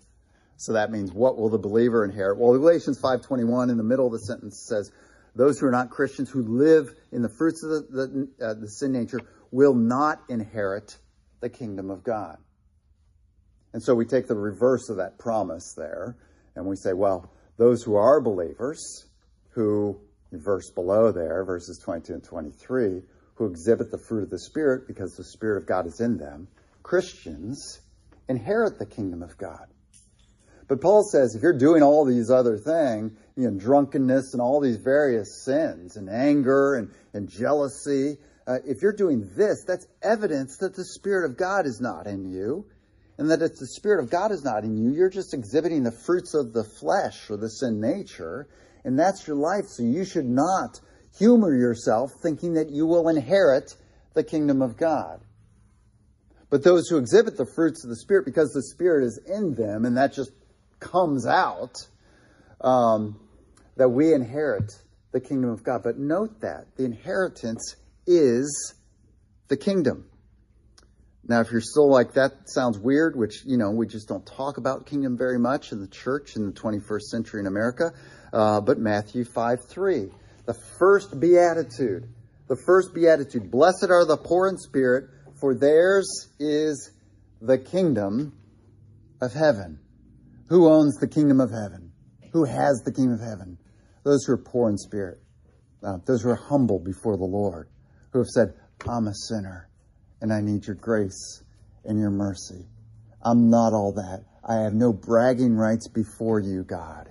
[0.57, 2.39] So that means what will the believer inherit?
[2.39, 4.91] Well, Galatians 5:21 in the middle of the sentence says,
[5.37, 8.69] "Those who are not Christians who live in the fruits of the, the, uh, the
[8.69, 9.21] sin nature
[9.53, 10.99] will not inherit
[11.39, 12.39] the kingdom of God."
[13.73, 16.17] And so we take the reverse of that promise there,
[16.57, 19.07] and we say, well, those who are believers,
[19.51, 20.01] who
[20.33, 23.03] verse below there, verses 22 and 23,
[23.35, 26.49] who exhibit the fruit of the Spirit because the Spirit of God is in them,
[26.83, 27.81] Christians
[28.29, 29.66] inherit the kingdom of God.
[30.68, 34.61] But Paul says if you're doing all these other things, you know, drunkenness and all
[34.61, 40.59] these various sins and anger and, and jealousy, uh, if you're doing this, that's evidence
[40.59, 42.66] that the Spirit of God is not in you.
[43.18, 45.90] And that if the Spirit of God is not in you, you're just exhibiting the
[45.90, 48.48] fruits of the flesh or the sin nature
[48.85, 49.66] and that's your life.
[49.66, 50.81] So you should not
[51.18, 53.74] humor yourself thinking that you will inherit
[54.14, 55.20] the kingdom of God.
[56.50, 59.85] But those who exhibit the fruits of the Spirit, because the Spirit is in them
[59.85, 60.31] and that just
[60.81, 61.74] comes out,
[62.62, 63.20] um,
[63.76, 64.72] that we inherit
[65.12, 65.83] the kingdom of God.
[65.85, 67.76] But note that the inheritance
[68.07, 68.74] is
[69.48, 70.08] the kingdom.
[71.29, 74.57] Now, if you're still like, that sounds weird, which, you know, we just don't talk
[74.57, 77.93] about kingdom very much in the church in the 21st century in America,
[78.33, 80.09] uh, but Matthew 5 3.
[80.47, 82.09] The first beatitude.
[82.49, 83.51] The first beatitude.
[83.51, 86.91] Blessed are the poor in spirit, for theirs is
[87.43, 88.33] the kingdom
[89.21, 89.79] of heaven.
[90.49, 91.93] Who owns the kingdom of heaven?
[92.33, 93.59] Who has the kingdom of heaven?
[94.03, 95.19] Those who are poor in spirit.
[95.83, 97.69] Uh, those who are humble before the Lord.
[98.12, 98.55] Who have said,
[98.88, 99.69] I'm a sinner
[100.20, 101.42] and I need your grace
[101.85, 102.66] and your mercy.
[103.22, 104.24] I'm not all that.
[104.44, 107.09] I have no bragging rights before you, God.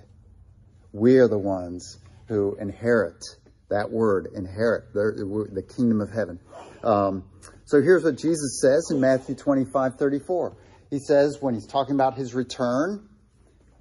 [0.92, 3.24] We are the ones who inherit
[3.70, 6.40] that word, inherit the, kingdom of heaven.
[6.82, 7.24] Um,
[7.64, 10.56] so here's what Jesus says in Matthew 25, 34.
[10.90, 13.08] He says, when he's talking about his return,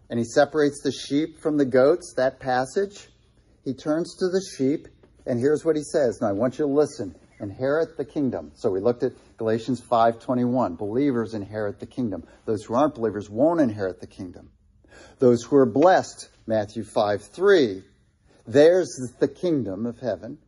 [0.09, 3.07] and he separates the sheep from the goats, that passage,
[3.63, 4.87] he turns to the sheep,
[5.25, 6.19] and here's what he says.
[6.21, 7.15] Now I want you to listen.
[7.39, 8.52] Inherit the kingdom.
[8.56, 10.76] So we looked at Galatians 5:21.
[10.76, 12.23] Believers inherit the kingdom.
[12.45, 14.50] Those who aren't believers won't inherit the kingdom.
[15.19, 17.84] Those who are blessed Matthew 5 3.
[18.47, 20.39] There's the kingdom of heaven.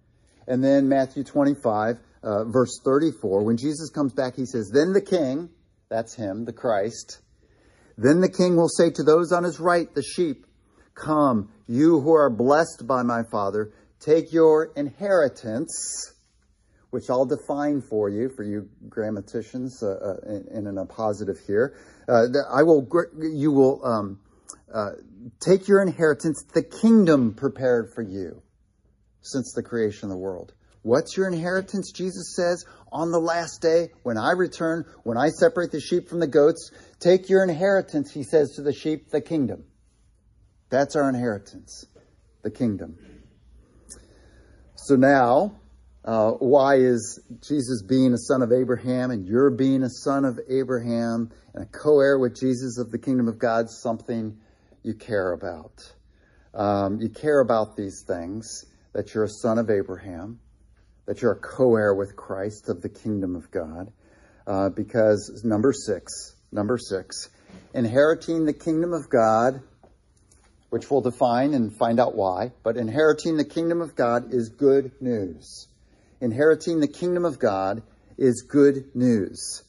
[0.48, 5.02] And then Matthew 25, uh, verse 34, when Jesus comes back, he says, Then the
[5.02, 5.50] king,
[5.90, 7.20] that's him, the Christ,
[7.98, 10.46] then the king will say to those on his right, the sheep,
[10.96, 16.14] Come, you who are blessed by my Father, take your inheritance,
[16.92, 21.76] which I'll define for you, for you grammaticians, uh, uh, in, in, a positive here.
[22.08, 22.88] Uh, I will,
[23.20, 24.20] you will, um,
[24.74, 24.92] uh,
[25.40, 28.42] take your inheritance, the kingdom prepared for you
[29.22, 30.54] since the creation of the world.
[30.82, 31.92] What's your inheritance?
[31.92, 36.20] Jesus says, on the last day, when I return, when I separate the sheep from
[36.20, 39.66] the goats, take your inheritance, he says to the sheep, the kingdom.
[40.70, 41.86] That's our inheritance,
[42.44, 42.98] the kingdom.
[44.76, 45.59] So now,
[46.06, 50.40] uh, why is Jesus being a son of Abraham and you're being a son of
[50.50, 54.38] Abraham and a co heir with Jesus of the kingdom of God something
[54.82, 55.94] you care about.
[56.54, 60.40] Um, you care about these things that you're a son of Abraham,
[61.06, 63.92] that you're a co heir with Christ of the kingdom of God.
[64.48, 67.30] Uh, because number six, number six,
[67.74, 69.62] inheriting the kingdom of God,
[70.70, 74.92] which we'll define and find out why, but inheriting the kingdom of God is good
[75.02, 75.68] news.
[76.22, 77.82] Inheriting the kingdom of God
[78.18, 79.64] is good news.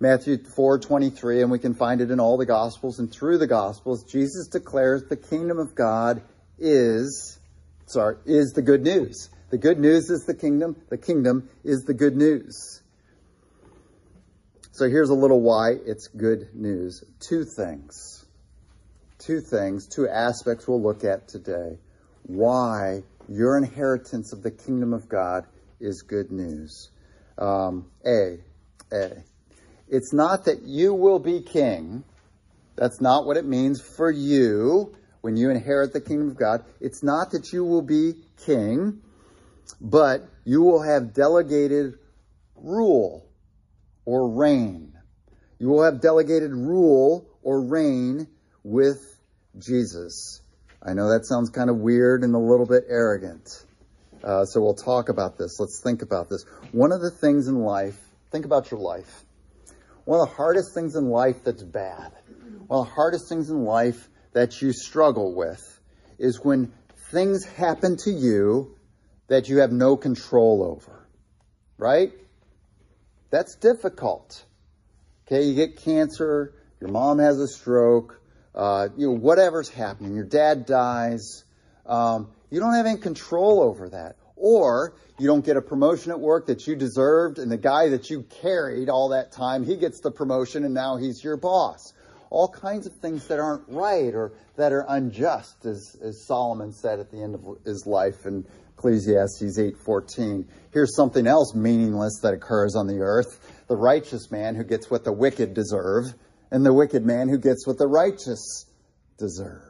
[0.00, 4.04] Matthew 4:23 and we can find it in all the gospels and through the gospels
[4.04, 6.22] Jesus declares the kingdom of God
[6.56, 7.40] is
[7.86, 9.28] sorry is the good news.
[9.50, 12.82] The good news is the kingdom, the kingdom is the good news.
[14.72, 17.02] So here's a little why it's good news.
[17.18, 18.24] Two things.
[19.18, 21.78] Two things, two aspects we'll look at today.
[22.22, 25.44] Why your inheritance of the kingdom of God
[25.80, 26.90] is good news.
[27.36, 28.38] Um, a,
[28.92, 29.22] A.
[29.88, 32.04] It's not that you will be king.
[32.76, 36.64] That's not what it means for you when you inherit the kingdom of God.
[36.80, 39.00] It's not that you will be king,
[39.80, 41.94] but you will have delegated
[42.56, 43.26] rule
[44.04, 44.92] or reign.
[45.58, 48.28] You will have delegated rule or reign
[48.62, 49.00] with
[49.58, 50.40] Jesus.
[50.82, 53.64] I know that sounds kind of weird and a little bit arrogant.
[54.22, 55.58] Uh, so we'll talk about this.
[55.60, 56.44] Let's think about this.
[56.72, 57.98] One of the things in life,
[58.30, 59.24] think about your life.
[60.04, 62.12] One of the hardest things in life that's bad,
[62.66, 65.80] one of the hardest things in life that you struggle with
[66.18, 66.72] is when
[67.10, 68.76] things happen to you
[69.28, 71.06] that you have no control over.
[71.76, 72.12] Right?
[73.30, 74.44] That's difficult.
[75.26, 78.20] Okay, you get cancer, your mom has a stroke,
[78.58, 81.44] uh, you know, whatever's happening, your dad dies.
[81.86, 84.16] Um, you don't have any control over that.
[84.34, 88.10] Or you don't get a promotion at work that you deserved, and the guy that
[88.10, 91.92] you carried all that time, he gets the promotion and now he's your boss.
[92.30, 96.98] All kinds of things that aren't right or that are unjust, as, as Solomon said
[96.98, 98.44] at the end of his life in
[98.76, 100.44] Ecclesiastes 8:14.
[100.72, 105.04] Here's something else meaningless that occurs on the earth: the righteous man who gets what
[105.04, 106.14] the wicked deserve,
[106.50, 108.66] and the wicked man who gets what the righteous
[109.18, 109.62] deserve.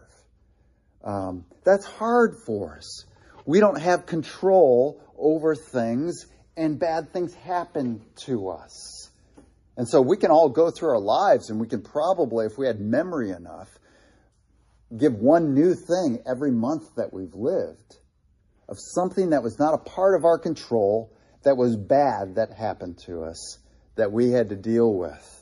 [1.03, 3.05] Um, that's hard for us.
[3.47, 6.27] We don't have control over things,
[6.57, 9.11] and bad things happen to us.
[9.77, 12.67] And so we can all go through our lives, and we can probably, if we
[12.67, 13.69] had memory enough,
[14.97, 17.97] give one new thing every month that we've lived
[18.69, 21.13] of something that was not a part of our control,
[21.45, 23.59] that was bad that happened to us,
[23.97, 25.38] that we had to deal with,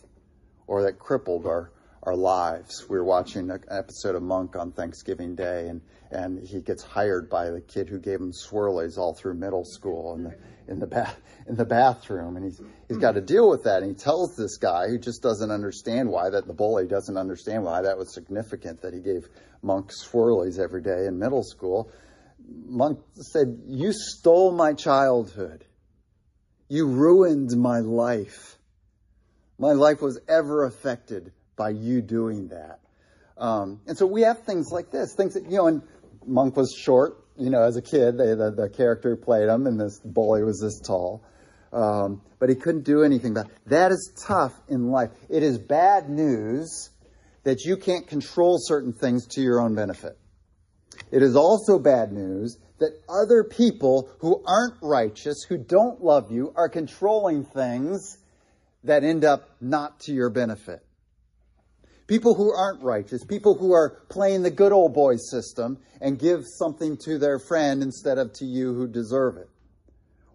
[0.66, 1.70] or that crippled our,
[2.02, 2.88] our lives.
[2.88, 7.28] We were watching an episode of Monk on Thanksgiving Day, and, and he gets hired
[7.28, 10.36] by the kid who gave him swirlies all through middle school in the
[10.68, 13.82] in the bath in the bathroom, and he's he's got to deal with that.
[13.82, 17.64] And he tells this guy who just doesn't understand why that the bully doesn't understand
[17.64, 19.28] why that was significant that he gave
[19.62, 21.90] Monk swirlies every day in middle school.
[22.48, 25.64] Monk said, "You stole my childhood.
[26.68, 28.55] You ruined my life.
[29.58, 32.80] My life was ever affected by you doing that."
[33.38, 35.66] Um, and so we have things like this, things that you know.
[35.66, 35.82] And
[36.26, 38.18] Monk was short, you know, as a kid.
[38.18, 41.22] They, the, the character played him, and this bully was this tall.
[41.72, 43.52] Um, but he couldn't do anything about it.
[43.66, 45.10] That is tough in life.
[45.28, 46.90] It is bad news
[47.44, 50.18] that you can't control certain things to your own benefit.
[51.10, 56.52] It is also bad news that other people who aren't righteous, who don't love you,
[56.56, 58.18] are controlling things
[58.86, 60.82] that end up not to your benefit.
[62.06, 66.44] People who aren't righteous, people who are playing the good old boy system and give
[66.58, 69.48] something to their friend instead of to you who deserve it.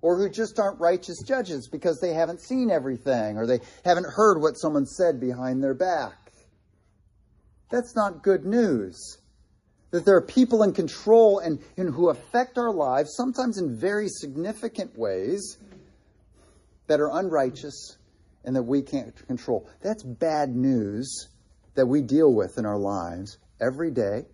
[0.02, 4.42] Or who just aren't righteous judges because they haven't seen everything or they haven't heard
[4.42, 6.34] what someone said behind their back.
[7.70, 9.20] That's not good news.
[9.92, 14.08] That there are people in control and, and who affect our lives, sometimes in very
[14.10, 15.58] significant ways,
[16.88, 17.98] that are unrighteous
[18.44, 19.70] and that we can't control.
[19.82, 21.28] That's bad news
[21.76, 24.26] that we deal with in our lives every day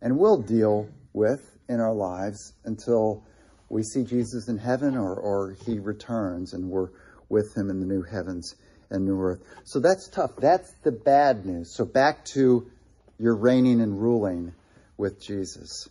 [0.00, 3.24] and will deal with in our lives until
[3.68, 6.90] we see Jesus in heaven or, or he returns and we're
[7.28, 8.54] with him in the new heavens
[8.90, 9.42] and new earth.
[9.64, 10.36] So that's tough.
[10.36, 11.74] That's the bad news.
[11.74, 12.70] So back to
[13.18, 14.52] your reigning and ruling
[14.96, 15.88] with Jesus.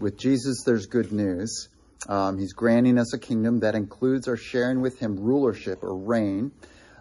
[0.00, 1.68] With Jesus, there's good news.
[2.08, 6.52] Um, he's granting us a kingdom that includes our sharing with him rulership or reign.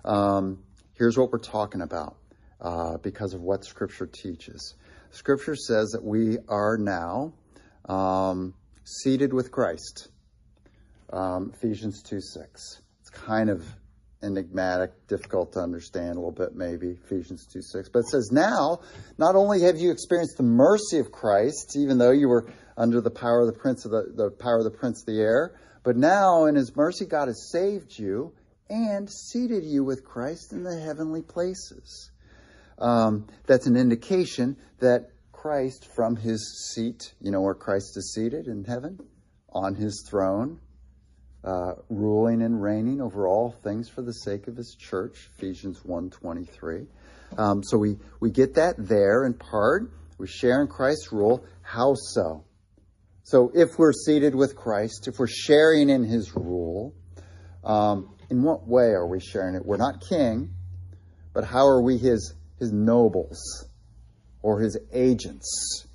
[0.03, 0.63] Um,
[0.95, 2.17] here's what we're talking about
[2.61, 4.75] uh, because of what Scripture teaches.
[5.11, 7.33] Scripture says that we are now
[7.87, 10.09] um, seated with Christ.
[11.11, 12.81] Um, Ephesians 2 6.
[13.01, 13.63] It's kind of
[14.21, 17.89] enigmatic, difficult to understand a little bit, maybe, Ephesians 2 6.
[17.89, 18.81] But it says, Now,
[19.17, 23.11] not only have you experienced the mercy of Christ, even though you were under the
[23.11, 25.95] power of the prince of the, the power of the prince of the air, but
[25.95, 28.33] now in his mercy God has saved you
[28.71, 32.09] and seated you with Christ in the heavenly places
[32.79, 38.47] um, that's an indication that Christ, from his seat, you know where Christ is seated
[38.47, 38.99] in heaven,
[39.51, 40.59] on his throne,
[41.43, 46.87] uh, ruling and reigning over all things for the sake of his church, Ephesians 1.23.
[47.37, 49.91] Um, so we, we get that there in part.
[50.17, 51.43] We share in Christ's rule.
[51.61, 52.43] How so?
[53.29, 56.95] So if we're seated with Christ, if we're sharing in his rule,
[57.63, 59.63] um, in what way are we sharing it?
[59.63, 60.49] We're not king,
[61.31, 63.67] but how are we his his nobles
[64.41, 65.85] or his agents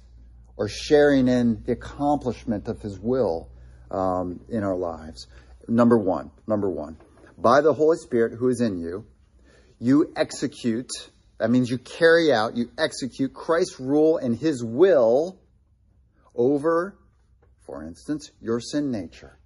[0.57, 3.51] or sharing in the accomplishment of his will
[3.91, 5.27] um, in our lives.
[5.67, 6.99] Number one, number one,
[7.37, 9.07] by the Holy Spirit who is in you,
[9.81, 10.93] you execute,
[11.39, 15.41] that means you carry out, you execute Christ's rule and his will
[16.37, 16.97] over,
[17.67, 19.39] for instance, your sin nature.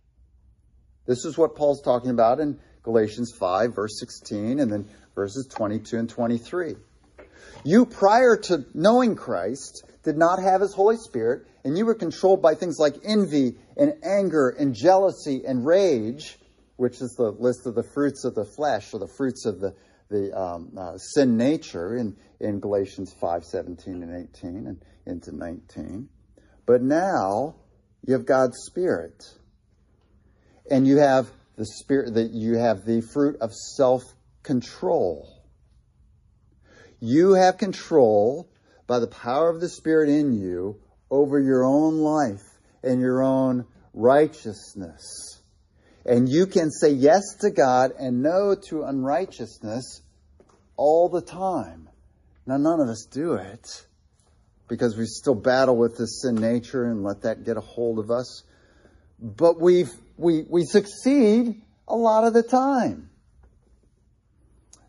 [1.06, 5.96] This is what Paul's talking about in Galatians 5, verse 16, and then verses 22
[5.96, 6.74] and 23.
[7.64, 12.40] You, prior to knowing Christ, did not have his Holy Spirit, and you were controlled
[12.40, 16.38] by things like envy and anger and jealousy and rage,
[16.76, 19.74] which is the list of the fruits of the flesh or the fruits of the,
[20.08, 26.08] the um, uh, sin nature in, in Galatians 5 17 and 18 and into 19.
[26.64, 27.56] But now
[28.06, 29.24] you have God's Spirit,
[30.70, 35.28] and you have the spirit that you have the fruit of self-control.
[37.00, 38.48] You have control
[38.86, 40.80] by the power of the Spirit in you
[41.10, 42.42] over your own life
[42.82, 45.42] and your own righteousness.
[46.06, 50.02] And you can say yes to God and no to unrighteousness
[50.76, 51.88] all the time.
[52.46, 53.86] Now, none of us do it
[54.68, 58.10] because we still battle with this sin nature and let that get a hold of
[58.10, 58.42] us.
[59.18, 59.86] But we
[60.18, 63.08] we, we succeed a lot of the time.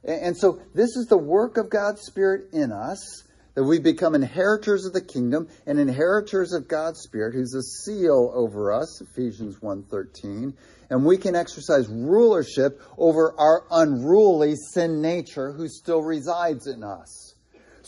[0.04, 3.24] And so this is the work of God's Spirit in us
[3.54, 8.32] that we become inheritors of the kingdom and inheritors of God's Spirit, who's a seal
[8.34, 10.54] over us, Ephesians 1.13,
[10.90, 17.29] and we can exercise rulership over our unruly sin nature who still resides in us.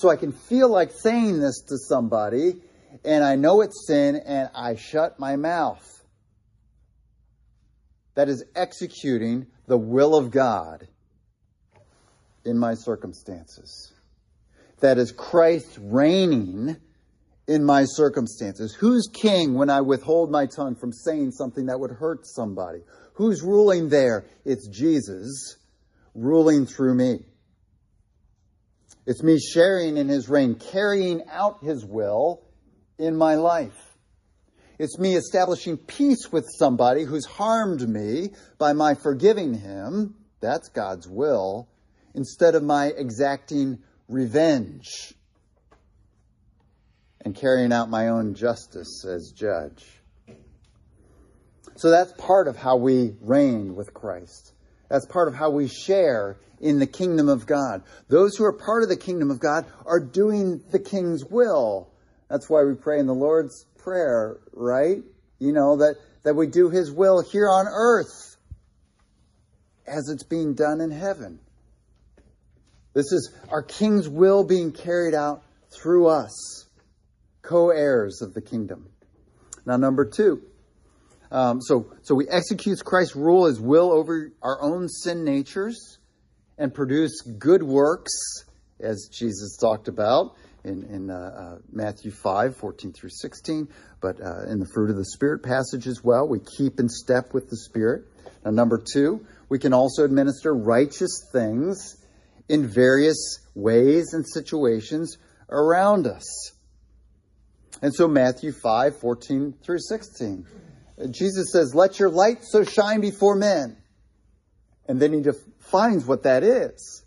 [0.02, 2.56] So I can feel like saying this to somebody,
[3.06, 5.88] and I know it's sin, and I shut my mouth.
[8.16, 10.88] That is executing the will of God
[12.44, 13.94] in my circumstances.
[14.80, 16.78] That is Christ reigning
[17.48, 18.74] in my circumstances.
[18.74, 22.80] Who's king when I withhold my tongue from saying something that would hurt somebody?
[23.14, 24.26] Who's ruling there?
[24.46, 25.58] It's Jesus
[26.16, 27.20] ruling through me.
[29.12, 32.44] It's me sharing in his reign, carrying out his will
[32.98, 33.98] in my life.
[34.80, 40.16] It's me establishing peace with somebody who's harmed me by my forgiving him.
[40.40, 41.68] That's God's will
[42.16, 45.14] instead of my exacting revenge
[47.20, 49.86] and carrying out my own justice as judge.
[51.76, 54.54] So that's part of how we reign with Christ.
[54.92, 57.84] That's part of how we share in the kingdom of God.
[58.10, 61.90] Those who are part of the kingdom of God are doing the king's will.
[62.30, 65.02] That's why we pray in the Lord's Prayer, right?
[65.40, 68.36] You know, that, that we do his will here on earth
[69.88, 71.40] as it's being done in heaven.
[72.94, 76.68] This is our King's will being carried out through us,
[77.42, 78.90] co heirs of the kingdom.
[79.66, 80.42] Now, number two.
[81.32, 85.98] Um, so, so we execute Christ's rule, his will over our own sin natures,
[86.58, 88.12] and produce good works,
[88.82, 93.68] as Jesus talked about in, in uh, uh, Matthew 5, 14 through 16,
[94.02, 96.28] but uh, in the fruit of the Spirit passage as well.
[96.28, 98.06] We keep in step with the Spirit.
[98.44, 101.98] Now, number two, we can also administer righteous things
[102.50, 105.18] in various ways and situations
[105.50, 106.52] around us.
[107.82, 110.46] And so Matthew 5, 14 through 16.
[111.10, 113.78] Jesus says, Let your light so shine before men.
[114.88, 117.04] And then he defines what that is.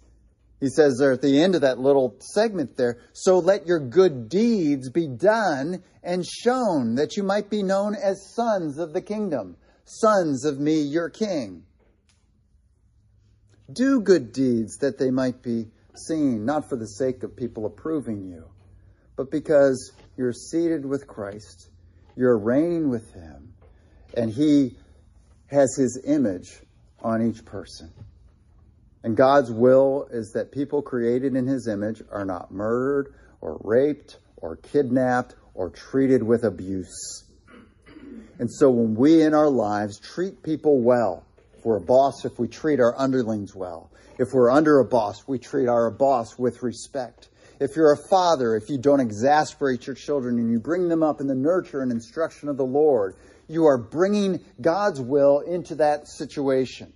[0.61, 4.29] He says there at the end of that little segment there, so let your good
[4.29, 9.57] deeds be done and shown that you might be known as sons of the kingdom,
[9.85, 11.65] sons of me, your king.
[13.71, 15.67] Do good deeds that they might be
[15.97, 18.45] seen, not for the sake of people approving you,
[19.17, 21.69] but because you're seated with Christ,
[22.17, 23.54] you're reigning with Him,
[24.17, 24.77] and He
[25.47, 26.51] has His image
[27.01, 27.93] on each person.
[29.03, 34.19] And God's will is that people created in His image are not murdered or raped
[34.37, 37.25] or kidnapped or treated with abuse.
[38.39, 41.25] And so when we in our lives treat people well,
[41.57, 43.91] if we're a boss, if we treat our underlings well.
[44.19, 47.29] If we're under a boss, we treat our boss with respect.
[47.61, 51.21] If you're a father, if you don't exasperate your children and you bring them up
[51.21, 53.17] in the nurture and instruction of the Lord,
[53.49, 56.93] you are bringing God's will into that situation.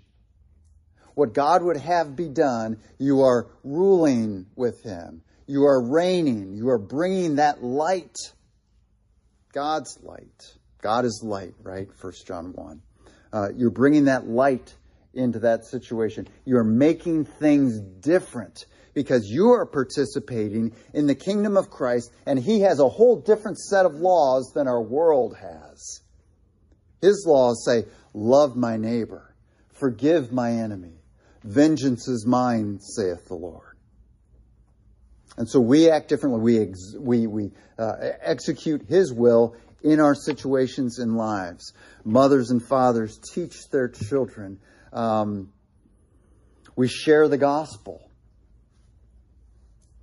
[1.14, 5.22] What God would have be done, you are ruling with Him.
[5.46, 6.54] You are reigning.
[6.54, 8.16] You are bringing that light.
[9.52, 10.54] God's light.
[10.80, 11.88] God is light, right?
[11.92, 12.82] First John 1.
[13.32, 14.74] Uh, you're bringing that light
[15.12, 16.28] into that situation.
[16.44, 22.60] You're making things different because you are participating in the kingdom of Christ, and He
[22.60, 26.00] has a whole different set of laws than our world has.
[27.00, 27.84] His laws say,
[28.14, 29.34] Love my neighbor,
[29.72, 30.94] forgive my enemy,
[31.44, 33.76] vengeance is mine, saith the Lord.
[35.36, 36.40] And so we act differently.
[36.40, 41.72] We, ex- we, we uh, execute His will in our situations and lives.
[42.04, 44.58] Mothers and fathers teach their children.
[44.92, 45.52] Um,
[46.74, 48.10] we share the gospel.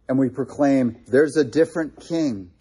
[0.07, 2.51] And we proclaim there's a different king,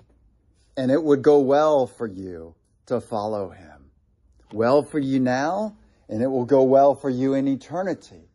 [0.77, 2.55] and it would go well for you
[2.87, 3.74] to follow him.
[4.55, 5.77] Well for you now,
[6.09, 8.29] and it will go well for you in eternity.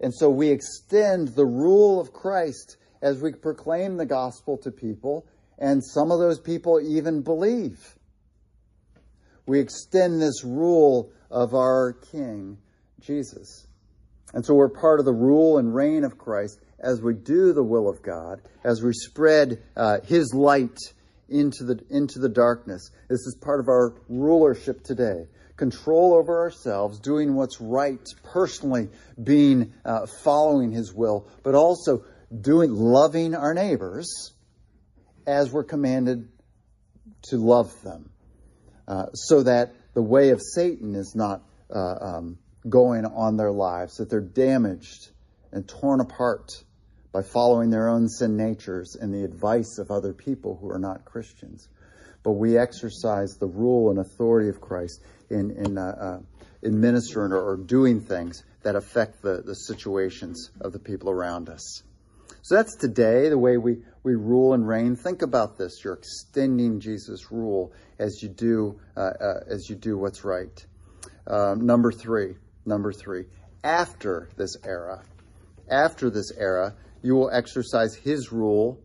[0.00, 5.26] And so we extend the rule of Christ as we proclaim the gospel to people
[5.60, 7.78] and some of those people even believe.
[9.46, 12.58] We extend this rule of our King,
[13.00, 13.66] Jesus.
[14.32, 17.62] And so we're part of the rule and reign of Christ as we do the
[17.62, 20.78] will of God, as we spread uh, His light
[21.30, 22.90] into the, into the darkness.
[23.08, 25.26] This is part of our rulership today.
[25.56, 28.88] Control over ourselves, doing what's right, personally
[29.22, 32.04] being, uh, following His will, but also
[32.38, 34.32] doing, loving our neighbors
[35.26, 36.28] as we're commanded
[37.22, 38.10] to love them.
[38.88, 41.42] Uh, so that the way of Satan is not
[41.74, 45.10] uh, um, going on their lives, that they're damaged
[45.52, 46.64] and torn apart
[47.12, 51.04] by following their own sin natures and the advice of other people who are not
[51.04, 51.68] Christians.
[52.22, 57.40] But we exercise the rule and authority of Christ in, in uh, uh, administering or,
[57.40, 61.82] or doing things that affect the, the situations of the people around us.
[62.42, 64.96] So that's today, the way we, we rule and reign.
[64.96, 65.82] Think about this.
[65.84, 70.66] You're extending Jesus' rule as you do, uh, uh, as you do what's right.
[71.26, 73.24] Uh, number three, number three.
[73.62, 75.02] After this era,
[75.70, 78.80] after this era, you will exercise his rule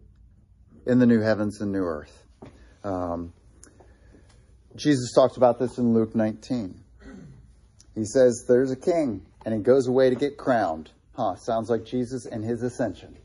[0.86, 2.26] in the new heavens and new earth.
[2.84, 3.34] Um,
[4.76, 6.80] Jesus talks about this in Luke 19.
[7.96, 10.92] He says, There's a king, and he goes away to get crowned.
[11.16, 13.18] Huh, sounds like Jesus and his ascension.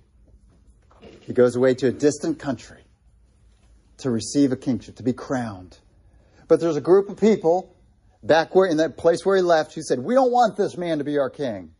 [1.20, 2.82] He goes away to a distant country
[3.98, 5.76] to receive a kingship, to be crowned.
[6.48, 7.74] But there's a group of people
[8.22, 10.98] back where in that place where he left who said, We don't want this man
[10.98, 11.72] to be our king.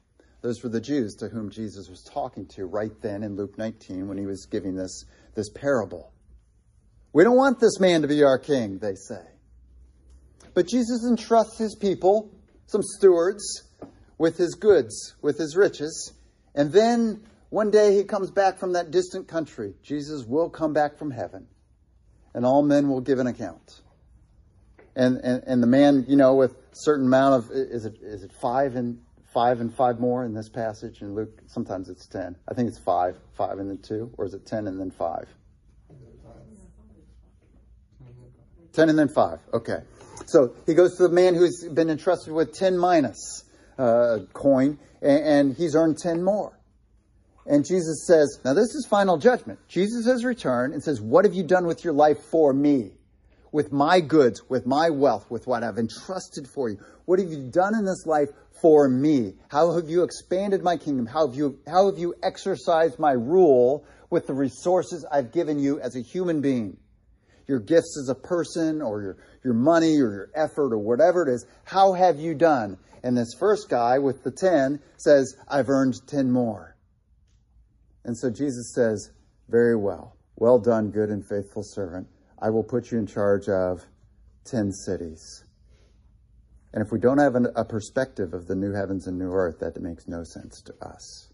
[0.43, 4.09] Those were the Jews to whom Jesus was talking to right then in Luke 19
[4.09, 6.13] when he was giving this, this parable.
[7.13, 9.23] We don't want this man to be our king, they say.
[10.55, 12.31] But Jesus entrusts his people,
[12.67, 13.65] some stewards,
[14.17, 16.13] with his goods, with his riches.
[16.55, 19.75] And then one day he comes back from that distant country.
[19.83, 21.47] Jesus will come back from heaven,
[22.33, 23.81] and all men will give an account.
[24.97, 28.33] And, and, and the man, you know, with certain amount of, is it, is it
[28.41, 29.01] five and
[29.33, 31.41] five and five more in this passage in Luke.
[31.47, 32.37] Sometimes it's ten.
[32.49, 35.27] I think it's five, five and then two, or is it ten and then five?
[38.73, 39.41] Ten and then five.
[39.53, 39.81] Okay.
[40.27, 43.45] So he goes to the man who's been entrusted with ten minas
[43.79, 46.57] uh, coin, and, and he's earned ten more.
[47.47, 49.59] And Jesus says, now this is final judgment.
[49.67, 52.93] Jesus has returned and says, What have you done with your life for me?
[53.53, 56.79] With my goods, with my wealth, with what I've entrusted for you?
[57.05, 58.29] What have you done in this life
[58.61, 59.35] for me?
[59.49, 61.07] How have you expanded my kingdom?
[61.07, 65.81] How have you, how have you exercised my rule with the resources I've given you
[65.81, 66.77] as a human being?
[67.49, 71.33] Your gifts as a person or your, your money or your effort or whatever it
[71.33, 71.45] is.
[71.65, 72.79] How have you done?
[73.03, 76.77] And this first guy with the 10 says, I've earned 10 more.
[78.05, 79.11] And so Jesus says,
[79.49, 80.17] very well.
[80.37, 82.07] Well done, good and faithful servant.
[82.41, 83.85] I will put you in charge of
[84.45, 85.45] 10 cities.
[86.73, 89.59] And if we don't have an, a perspective of the new heavens and new earth,
[89.61, 91.31] that makes no sense to us.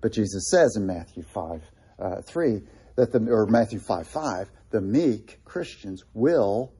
[0.00, 1.62] But Jesus says in Matthew 5
[1.98, 2.60] uh, 3,
[2.96, 6.72] that the, or Matthew 5 5, the meek Christians will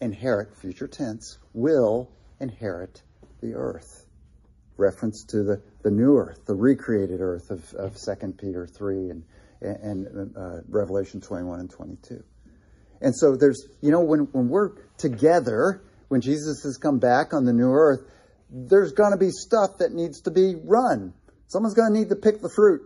[0.00, 3.02] inherit, future tense, will inherit
[3.40, 4.06] the earth.
[4.78, 9.24] Reference to the, the new earth, the recreated earth of, of 2 Peter 3 and,
[9.60, 12.24] and uh, Revelation 21 and 22.
[13.02, 17.44] And so there's, you know, when, when we're together, when Jesus has come back on
[17.44, 18.00] the new earth,
[18.48, 21.12] there's going to be stuff that needs to be run.
[21.48, 22.82] Someone's going to need to pick the fruit.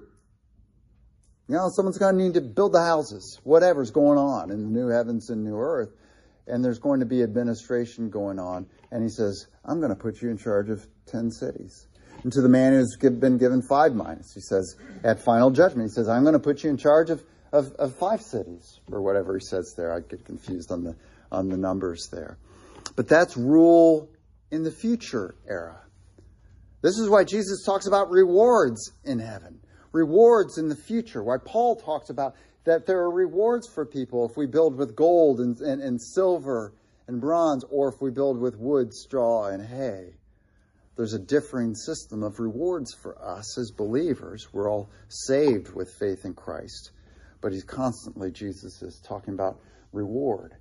[1.48, 4.80] You know, someone's going to need to build the houses, whatever's going on in the
[4.80, 5.90] new heavens and new earth.
[6.48, 8.66] And there's going to be administration going on.
[8.90, 11.88] And he says, I'm going to put you in charge of 10 cities.
[12.22, 15.94] And to the man who's been given five minas, he says, at final judgment, he
[15.94, 19.34] says, I'm going to put you in charge of, of, of five cities, or whatever
[19.34, 19.94] he says there.
[19.94, 20.96] I get confused on the,
[21.30, 22.38] on the numbers there.
[22.94, 24.08] But that's rule
[24.50, 25.80] in the future era.
[26.82, 29.60] This is why Jesus talks about rewards in heaven,
[29.92, 31.22] rewards in the future.
[31.22, 32.34] Why Paul talks about
[32.64, 36.74] that there are rewards for people if we build with gold and, and, and silver
[37.06, 40.14] and bronze, or if we build with wood, straw, and hay.
[40.96, 44.48] There's a differing system of rewards for us as believers.
[44.52, 46.90] We're all saved with faith in Christ.
[47.46, 49.60] But he's constantly, Jesus is talking about
[49.92, 50.56] reward.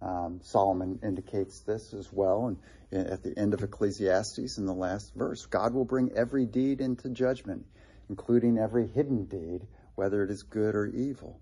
[0.00, 2.56] Um, Solomon indicates this as well
[2.92, 5.46] and at the end of Ecclesiastes in the last verse.
[5.46, 7.66] God will bring every deed into judgment,
[8.08, 9.66] including every hidden deed,
[9.96, 11.40] whether it is good or evil.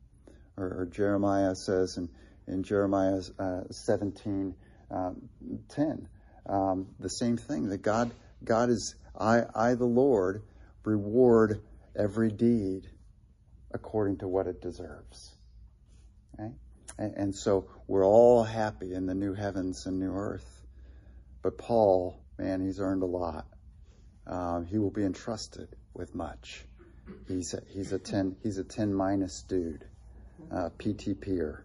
[0.56, 2.08] Or, or Jeremiah says in,
[2.46, 4.54] in Jeremiah uh, 17
[4.90, 5.28] um,
[5.68, 6.08] 10,
[6.46, 8.10] um, the same thing that God,
[8.42, 10.44] God is, I, I, the Lord,
[10.82, 11.60] reward
[11.94, 12.88] every deed
[13.72, 15.34] according to what it deserves.
[16.98, 20.46] And, and so we're all happy in the new heavens and new earth.
[21.42, 23.46] But Paul, man, he's earned a lot.
[24.26, 26.64] Um, he will be entrusted with much.
[27.26, 29.84] He's a, he's a 10, he's a 10 minas dude,
[30.52, 31.62] uh, PTPer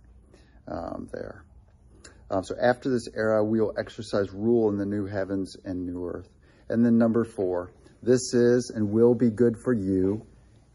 [0.68, 1.44] um, there.
[2.30, 6.06] Um, so after this era, we will exercise rule in the new heavens and new
[6.08, 6.30] earth.
[6.70, 10.26] And then number four, this is and will be good for you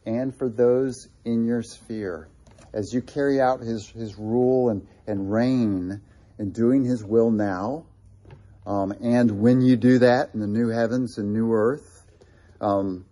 [0.09, 2.29] and for those in your sphere.
[2.73, 6.01] As you carry out his, his rule and, and reign
[6.39, 7.85] in doing his will now,
[8.67, 12.07] um, and when you do that in the new heavens and new earth,
[12.61, 13.05] um,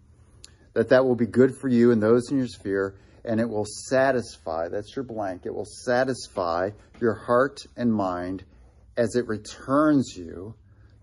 [0.73, 2.95] that that will be good for you and those in your sphere,
[3.27, 8.43] and it will satisfy, that's your blank, it will satisfy your heart and mind
[8.97, 10.55] as it returns you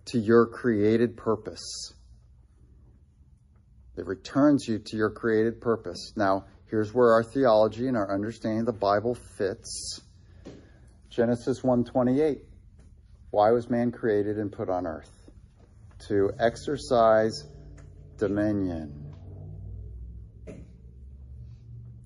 [0.06, 1.94] to your created purpose.
[3.96, 6.14] It returns you to your created purpose.
[6.16, 10.02] Now, here's where our theology and our understanding of the Bible fits.
[11.10, 12.41] Genesis 1:28.
[13.30, 15.12] Why was man created and put on earth?
[16.08, 17.46] To exercise
[18.18, 19.14] dominion.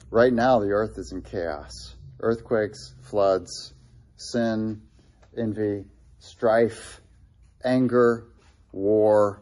[0.10, 1.96] Right now, the earth is in chaos.
[2.20, 3.74] Earthquakes, floods,
[4.16, 4.82] sin,
[5.38, 5.86] envy,
[6.20, 7.02] strife,
[7.64, 8.28] anger,
[8.72, 9.42] war,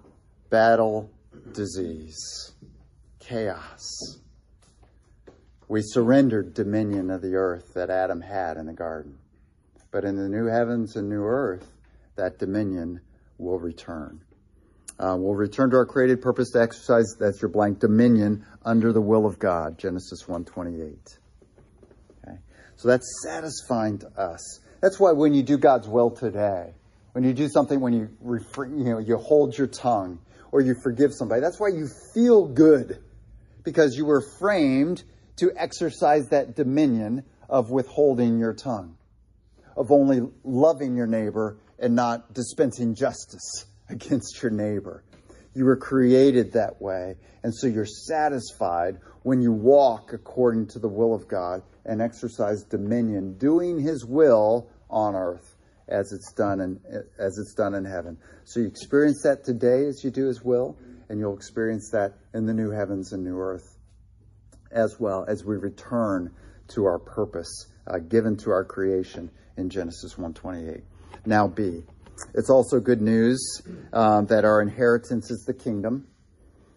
[0.49, 1.11] battle,
[1.53, 2.53] disease,
[3.19, 4.19] chaos.
[5.67, 9.17] We surrendered dominion of the earth that Adam had in the garden.
[9.91, 11.71] But in the new heavens and new earth,
[12.15, 13.01] that dominion
[13.37, 14.21] will return.
[14.99, 19.01] Uh, we'll return to our created purpose to exercise, that's your blank, dominion under the
[19.01, 21.17] will of God, Genesis 1.28.
[22.25, 22.37] Okay?
[22.77, 24.59] So that's satisfying to us.
[24.81, 26.73] That's why when you do God's will today,
[27.11, 30.19] when you do something, when you, refrain, you know, you hold your tongue
[30.55, 33.03] or you forgive somebody, that's why you feel good
[33.65, 35.03] because you were framed
[35.35, 38.95] to exercise that dominion of withholding your tongue,
[39.75, 45.03] of only loving your neighbor and not dispensing justice against your neighbor.
[45.53, 47.15] You were created that way.
[47.43, 52.63] And so you're satisfied when you walk according to the will of God and exercise
[52.63, 55.54] dominion, doing his will on earth
[55.87, 56.79] as it's done in,
[57.17, 58.17] as it's done in heaven.
[58.43, 60.77] So you experience that today as you do his will,
[61.09, 63.75] and you'll experience that in the new heavens and new earth
[64.71, 66.31] as well as we return
[66.67, 70.81] to our purpose uh, given to our creation in Genesis 1:28.
[71.25, 71.83] Now B.
[72.33, 73.61] It's also good news
[73.91, 76.07] um, that our inheritance is the kingdom,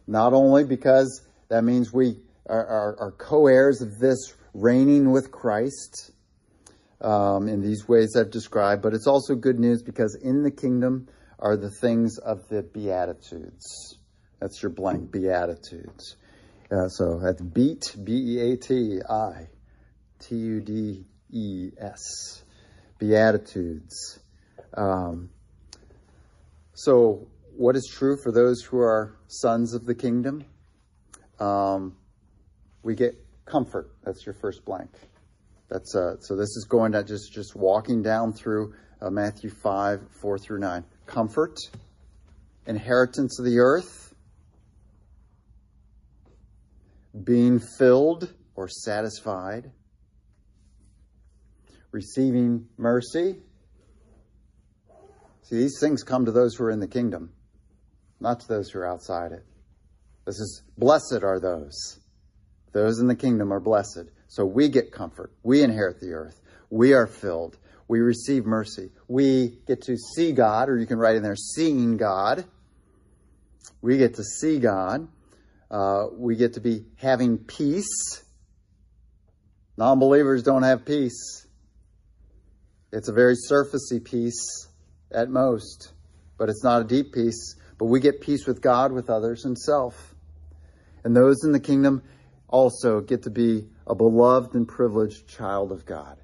[0.07, 6.11] not only because that means we are, are, are co-heirs of this reigning with Christ
[7.01, 11.09] um, in these ways I've described, but it's also good news because in the kingdom
[11.39, 13.99] are the things of the Beatitudes.
[14.41, 16.17] That's your blank, Beatitudes.
[16.71, 19.49] Uh, so that's beat, B E A T I
[20.19, 22.43] T U D E S.
[22.99, 24.19] Beatitudes.
[24.75, 25.31] Um,
[26.75, 27.27] so,
[27.57, 30.45] what is true for those who are sons of the kingdom?
[31.41, 31.97] Um,
[32.83, 33.91] we get comfort.
[34.05, 34.91] That's your first blank.
[35.69, 36.35] That's uh, so.
[36.35, 40.85] This is going to just just walking down through uh, Matthew five four through nine.
[41.07, 41.59] Comfort,
[42.67, 44.15] inheritance of the earth,
[47.25, 49.71] being filled or satisfied,
[51.93, 53.37] receiving mercy.
[55.43, 57.33] See, these things come to those who are in the kingdom,
[58.21, 59.45] not to those who are outside it.
[60.27, 62.01] This is blessed are those.
[62.73, 64.11] Those in the kingdom are blessed.
[64.29, 65.33] So we get comfort.
[65.43, 66.41] We inherit the earth.
[66.71, 67.57] We are filled.
[67.89, 68.91] We receive mercy.
[69.09, 72.45] We get to see God, or you can write in there, seeing God.
[73.81, 75.09] We get to see God.
[75.71, 78.23] Uh, we get to be having peace.
[79.79, 81.47] Non believers don't have peace.
[82.93, 84.69] It's a very surfacey peace
[85.11, 85.93] at most,
[86.37, 87.57] but it's not a deep peace.
[87.79, 90.15] But we get peace with God, with others, and self.
[91.05, 92.03] And those in the kingdom
[92.49, 96.19] also get to be a beloved and privileged child of God.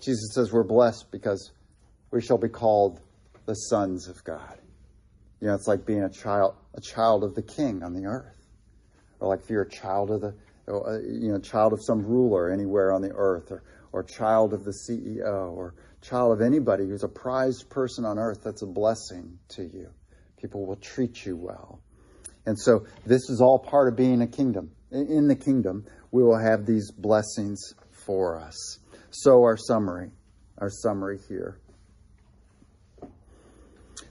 [0.00, 1.52] Jesus says we're blessed because
[2.10, 3.00] we shall be called
[3.44, 4.58] the sons of God.
[5.40, 8.46] You know, it's like being a child, a child of the king on the earth.
[9.20, 10.34] Or like if you're a child of the,
[10.66, 13.62] you know, child of some ruler anywhere on the earth, or,
[13.92, 18.40] or child of the CEO, or child of anybody who's a prized person on earth,
[18.42, 19.90] that's a blessing to you.
[20.40, 21.80] People will treat you well.
[22.46, 24.70] And so this is all part of being a kingdom.
[24.96, 28.78] In the kingdom, we will have these blessings for us.
[29.10, 30.10] So our summary,
[30.58, 31.58] our summary here.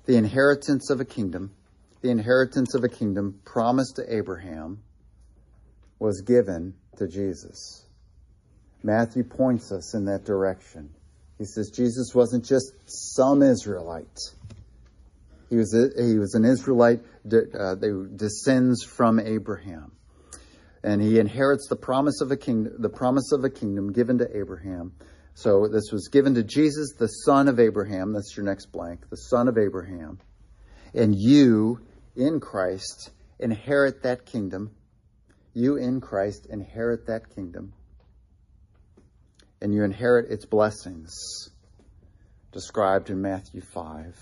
[0.05, 1.51] The inheritance of a kingdom,
[2.01, 4.83] the inheritance of a kingdom promised to Abraham
[5.97, 7.85] was given to Jesus.
[8.83, 10.91] Matthew points us in that direction.
[11.39, 14.19] He says Jesus wasn't just some Israelite.
[15.49, 17.75] He was a, he was an Israelite that uh,
[18.15, 19.91] descends from Abraham,
[20.85, 24.37] and he inherits the promise of a kingdom, the promise of a kingdom given to
[24.37, 24.93] Abraham.
[25.33, 28.13] So this was given to Jesus, the son of Abraham.
[28.13, 30.19] That's your next blank, the son of Abraham,
[30.93, 31.79] and you
[32.15, 33.09] in Christ
[33.39, 34.71] inherit that kingdom.
[35.53, 37.73] You in Christ inherit that kingdom
[39.61, 41.49] and you inherit its blessings,
[42.51, 44.15] described in Matthew 5,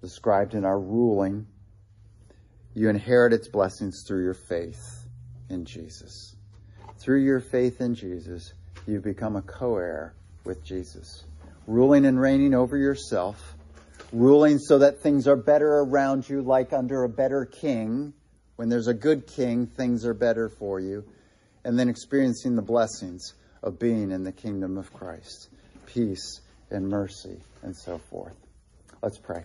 [0.00, 1.46] described in our ruling.
[2.74, 5.06] You inherit its blessings through your faith
[5.48, 6.36] in Jesus.
[6.98, 8.52] Through your faith in Jesus,
[8.86, 10.14] you become a co heir
[10.44, 11.24] with Jesus,
[11.66, 13.54] ruling and reigning over yourself,
[14.12, 18.12] ruling so that things are better around you, like under a better king.
[18.56, 21.04] When there's a good king, things are better for you.
[21.64, 25.48] And then experiencing the blessings of being in the kingdom of Christ
[25.86, 26.40] peace
[26.70, 28.36] and mercy and so forth.
[29.02, 29.44] Let's pray.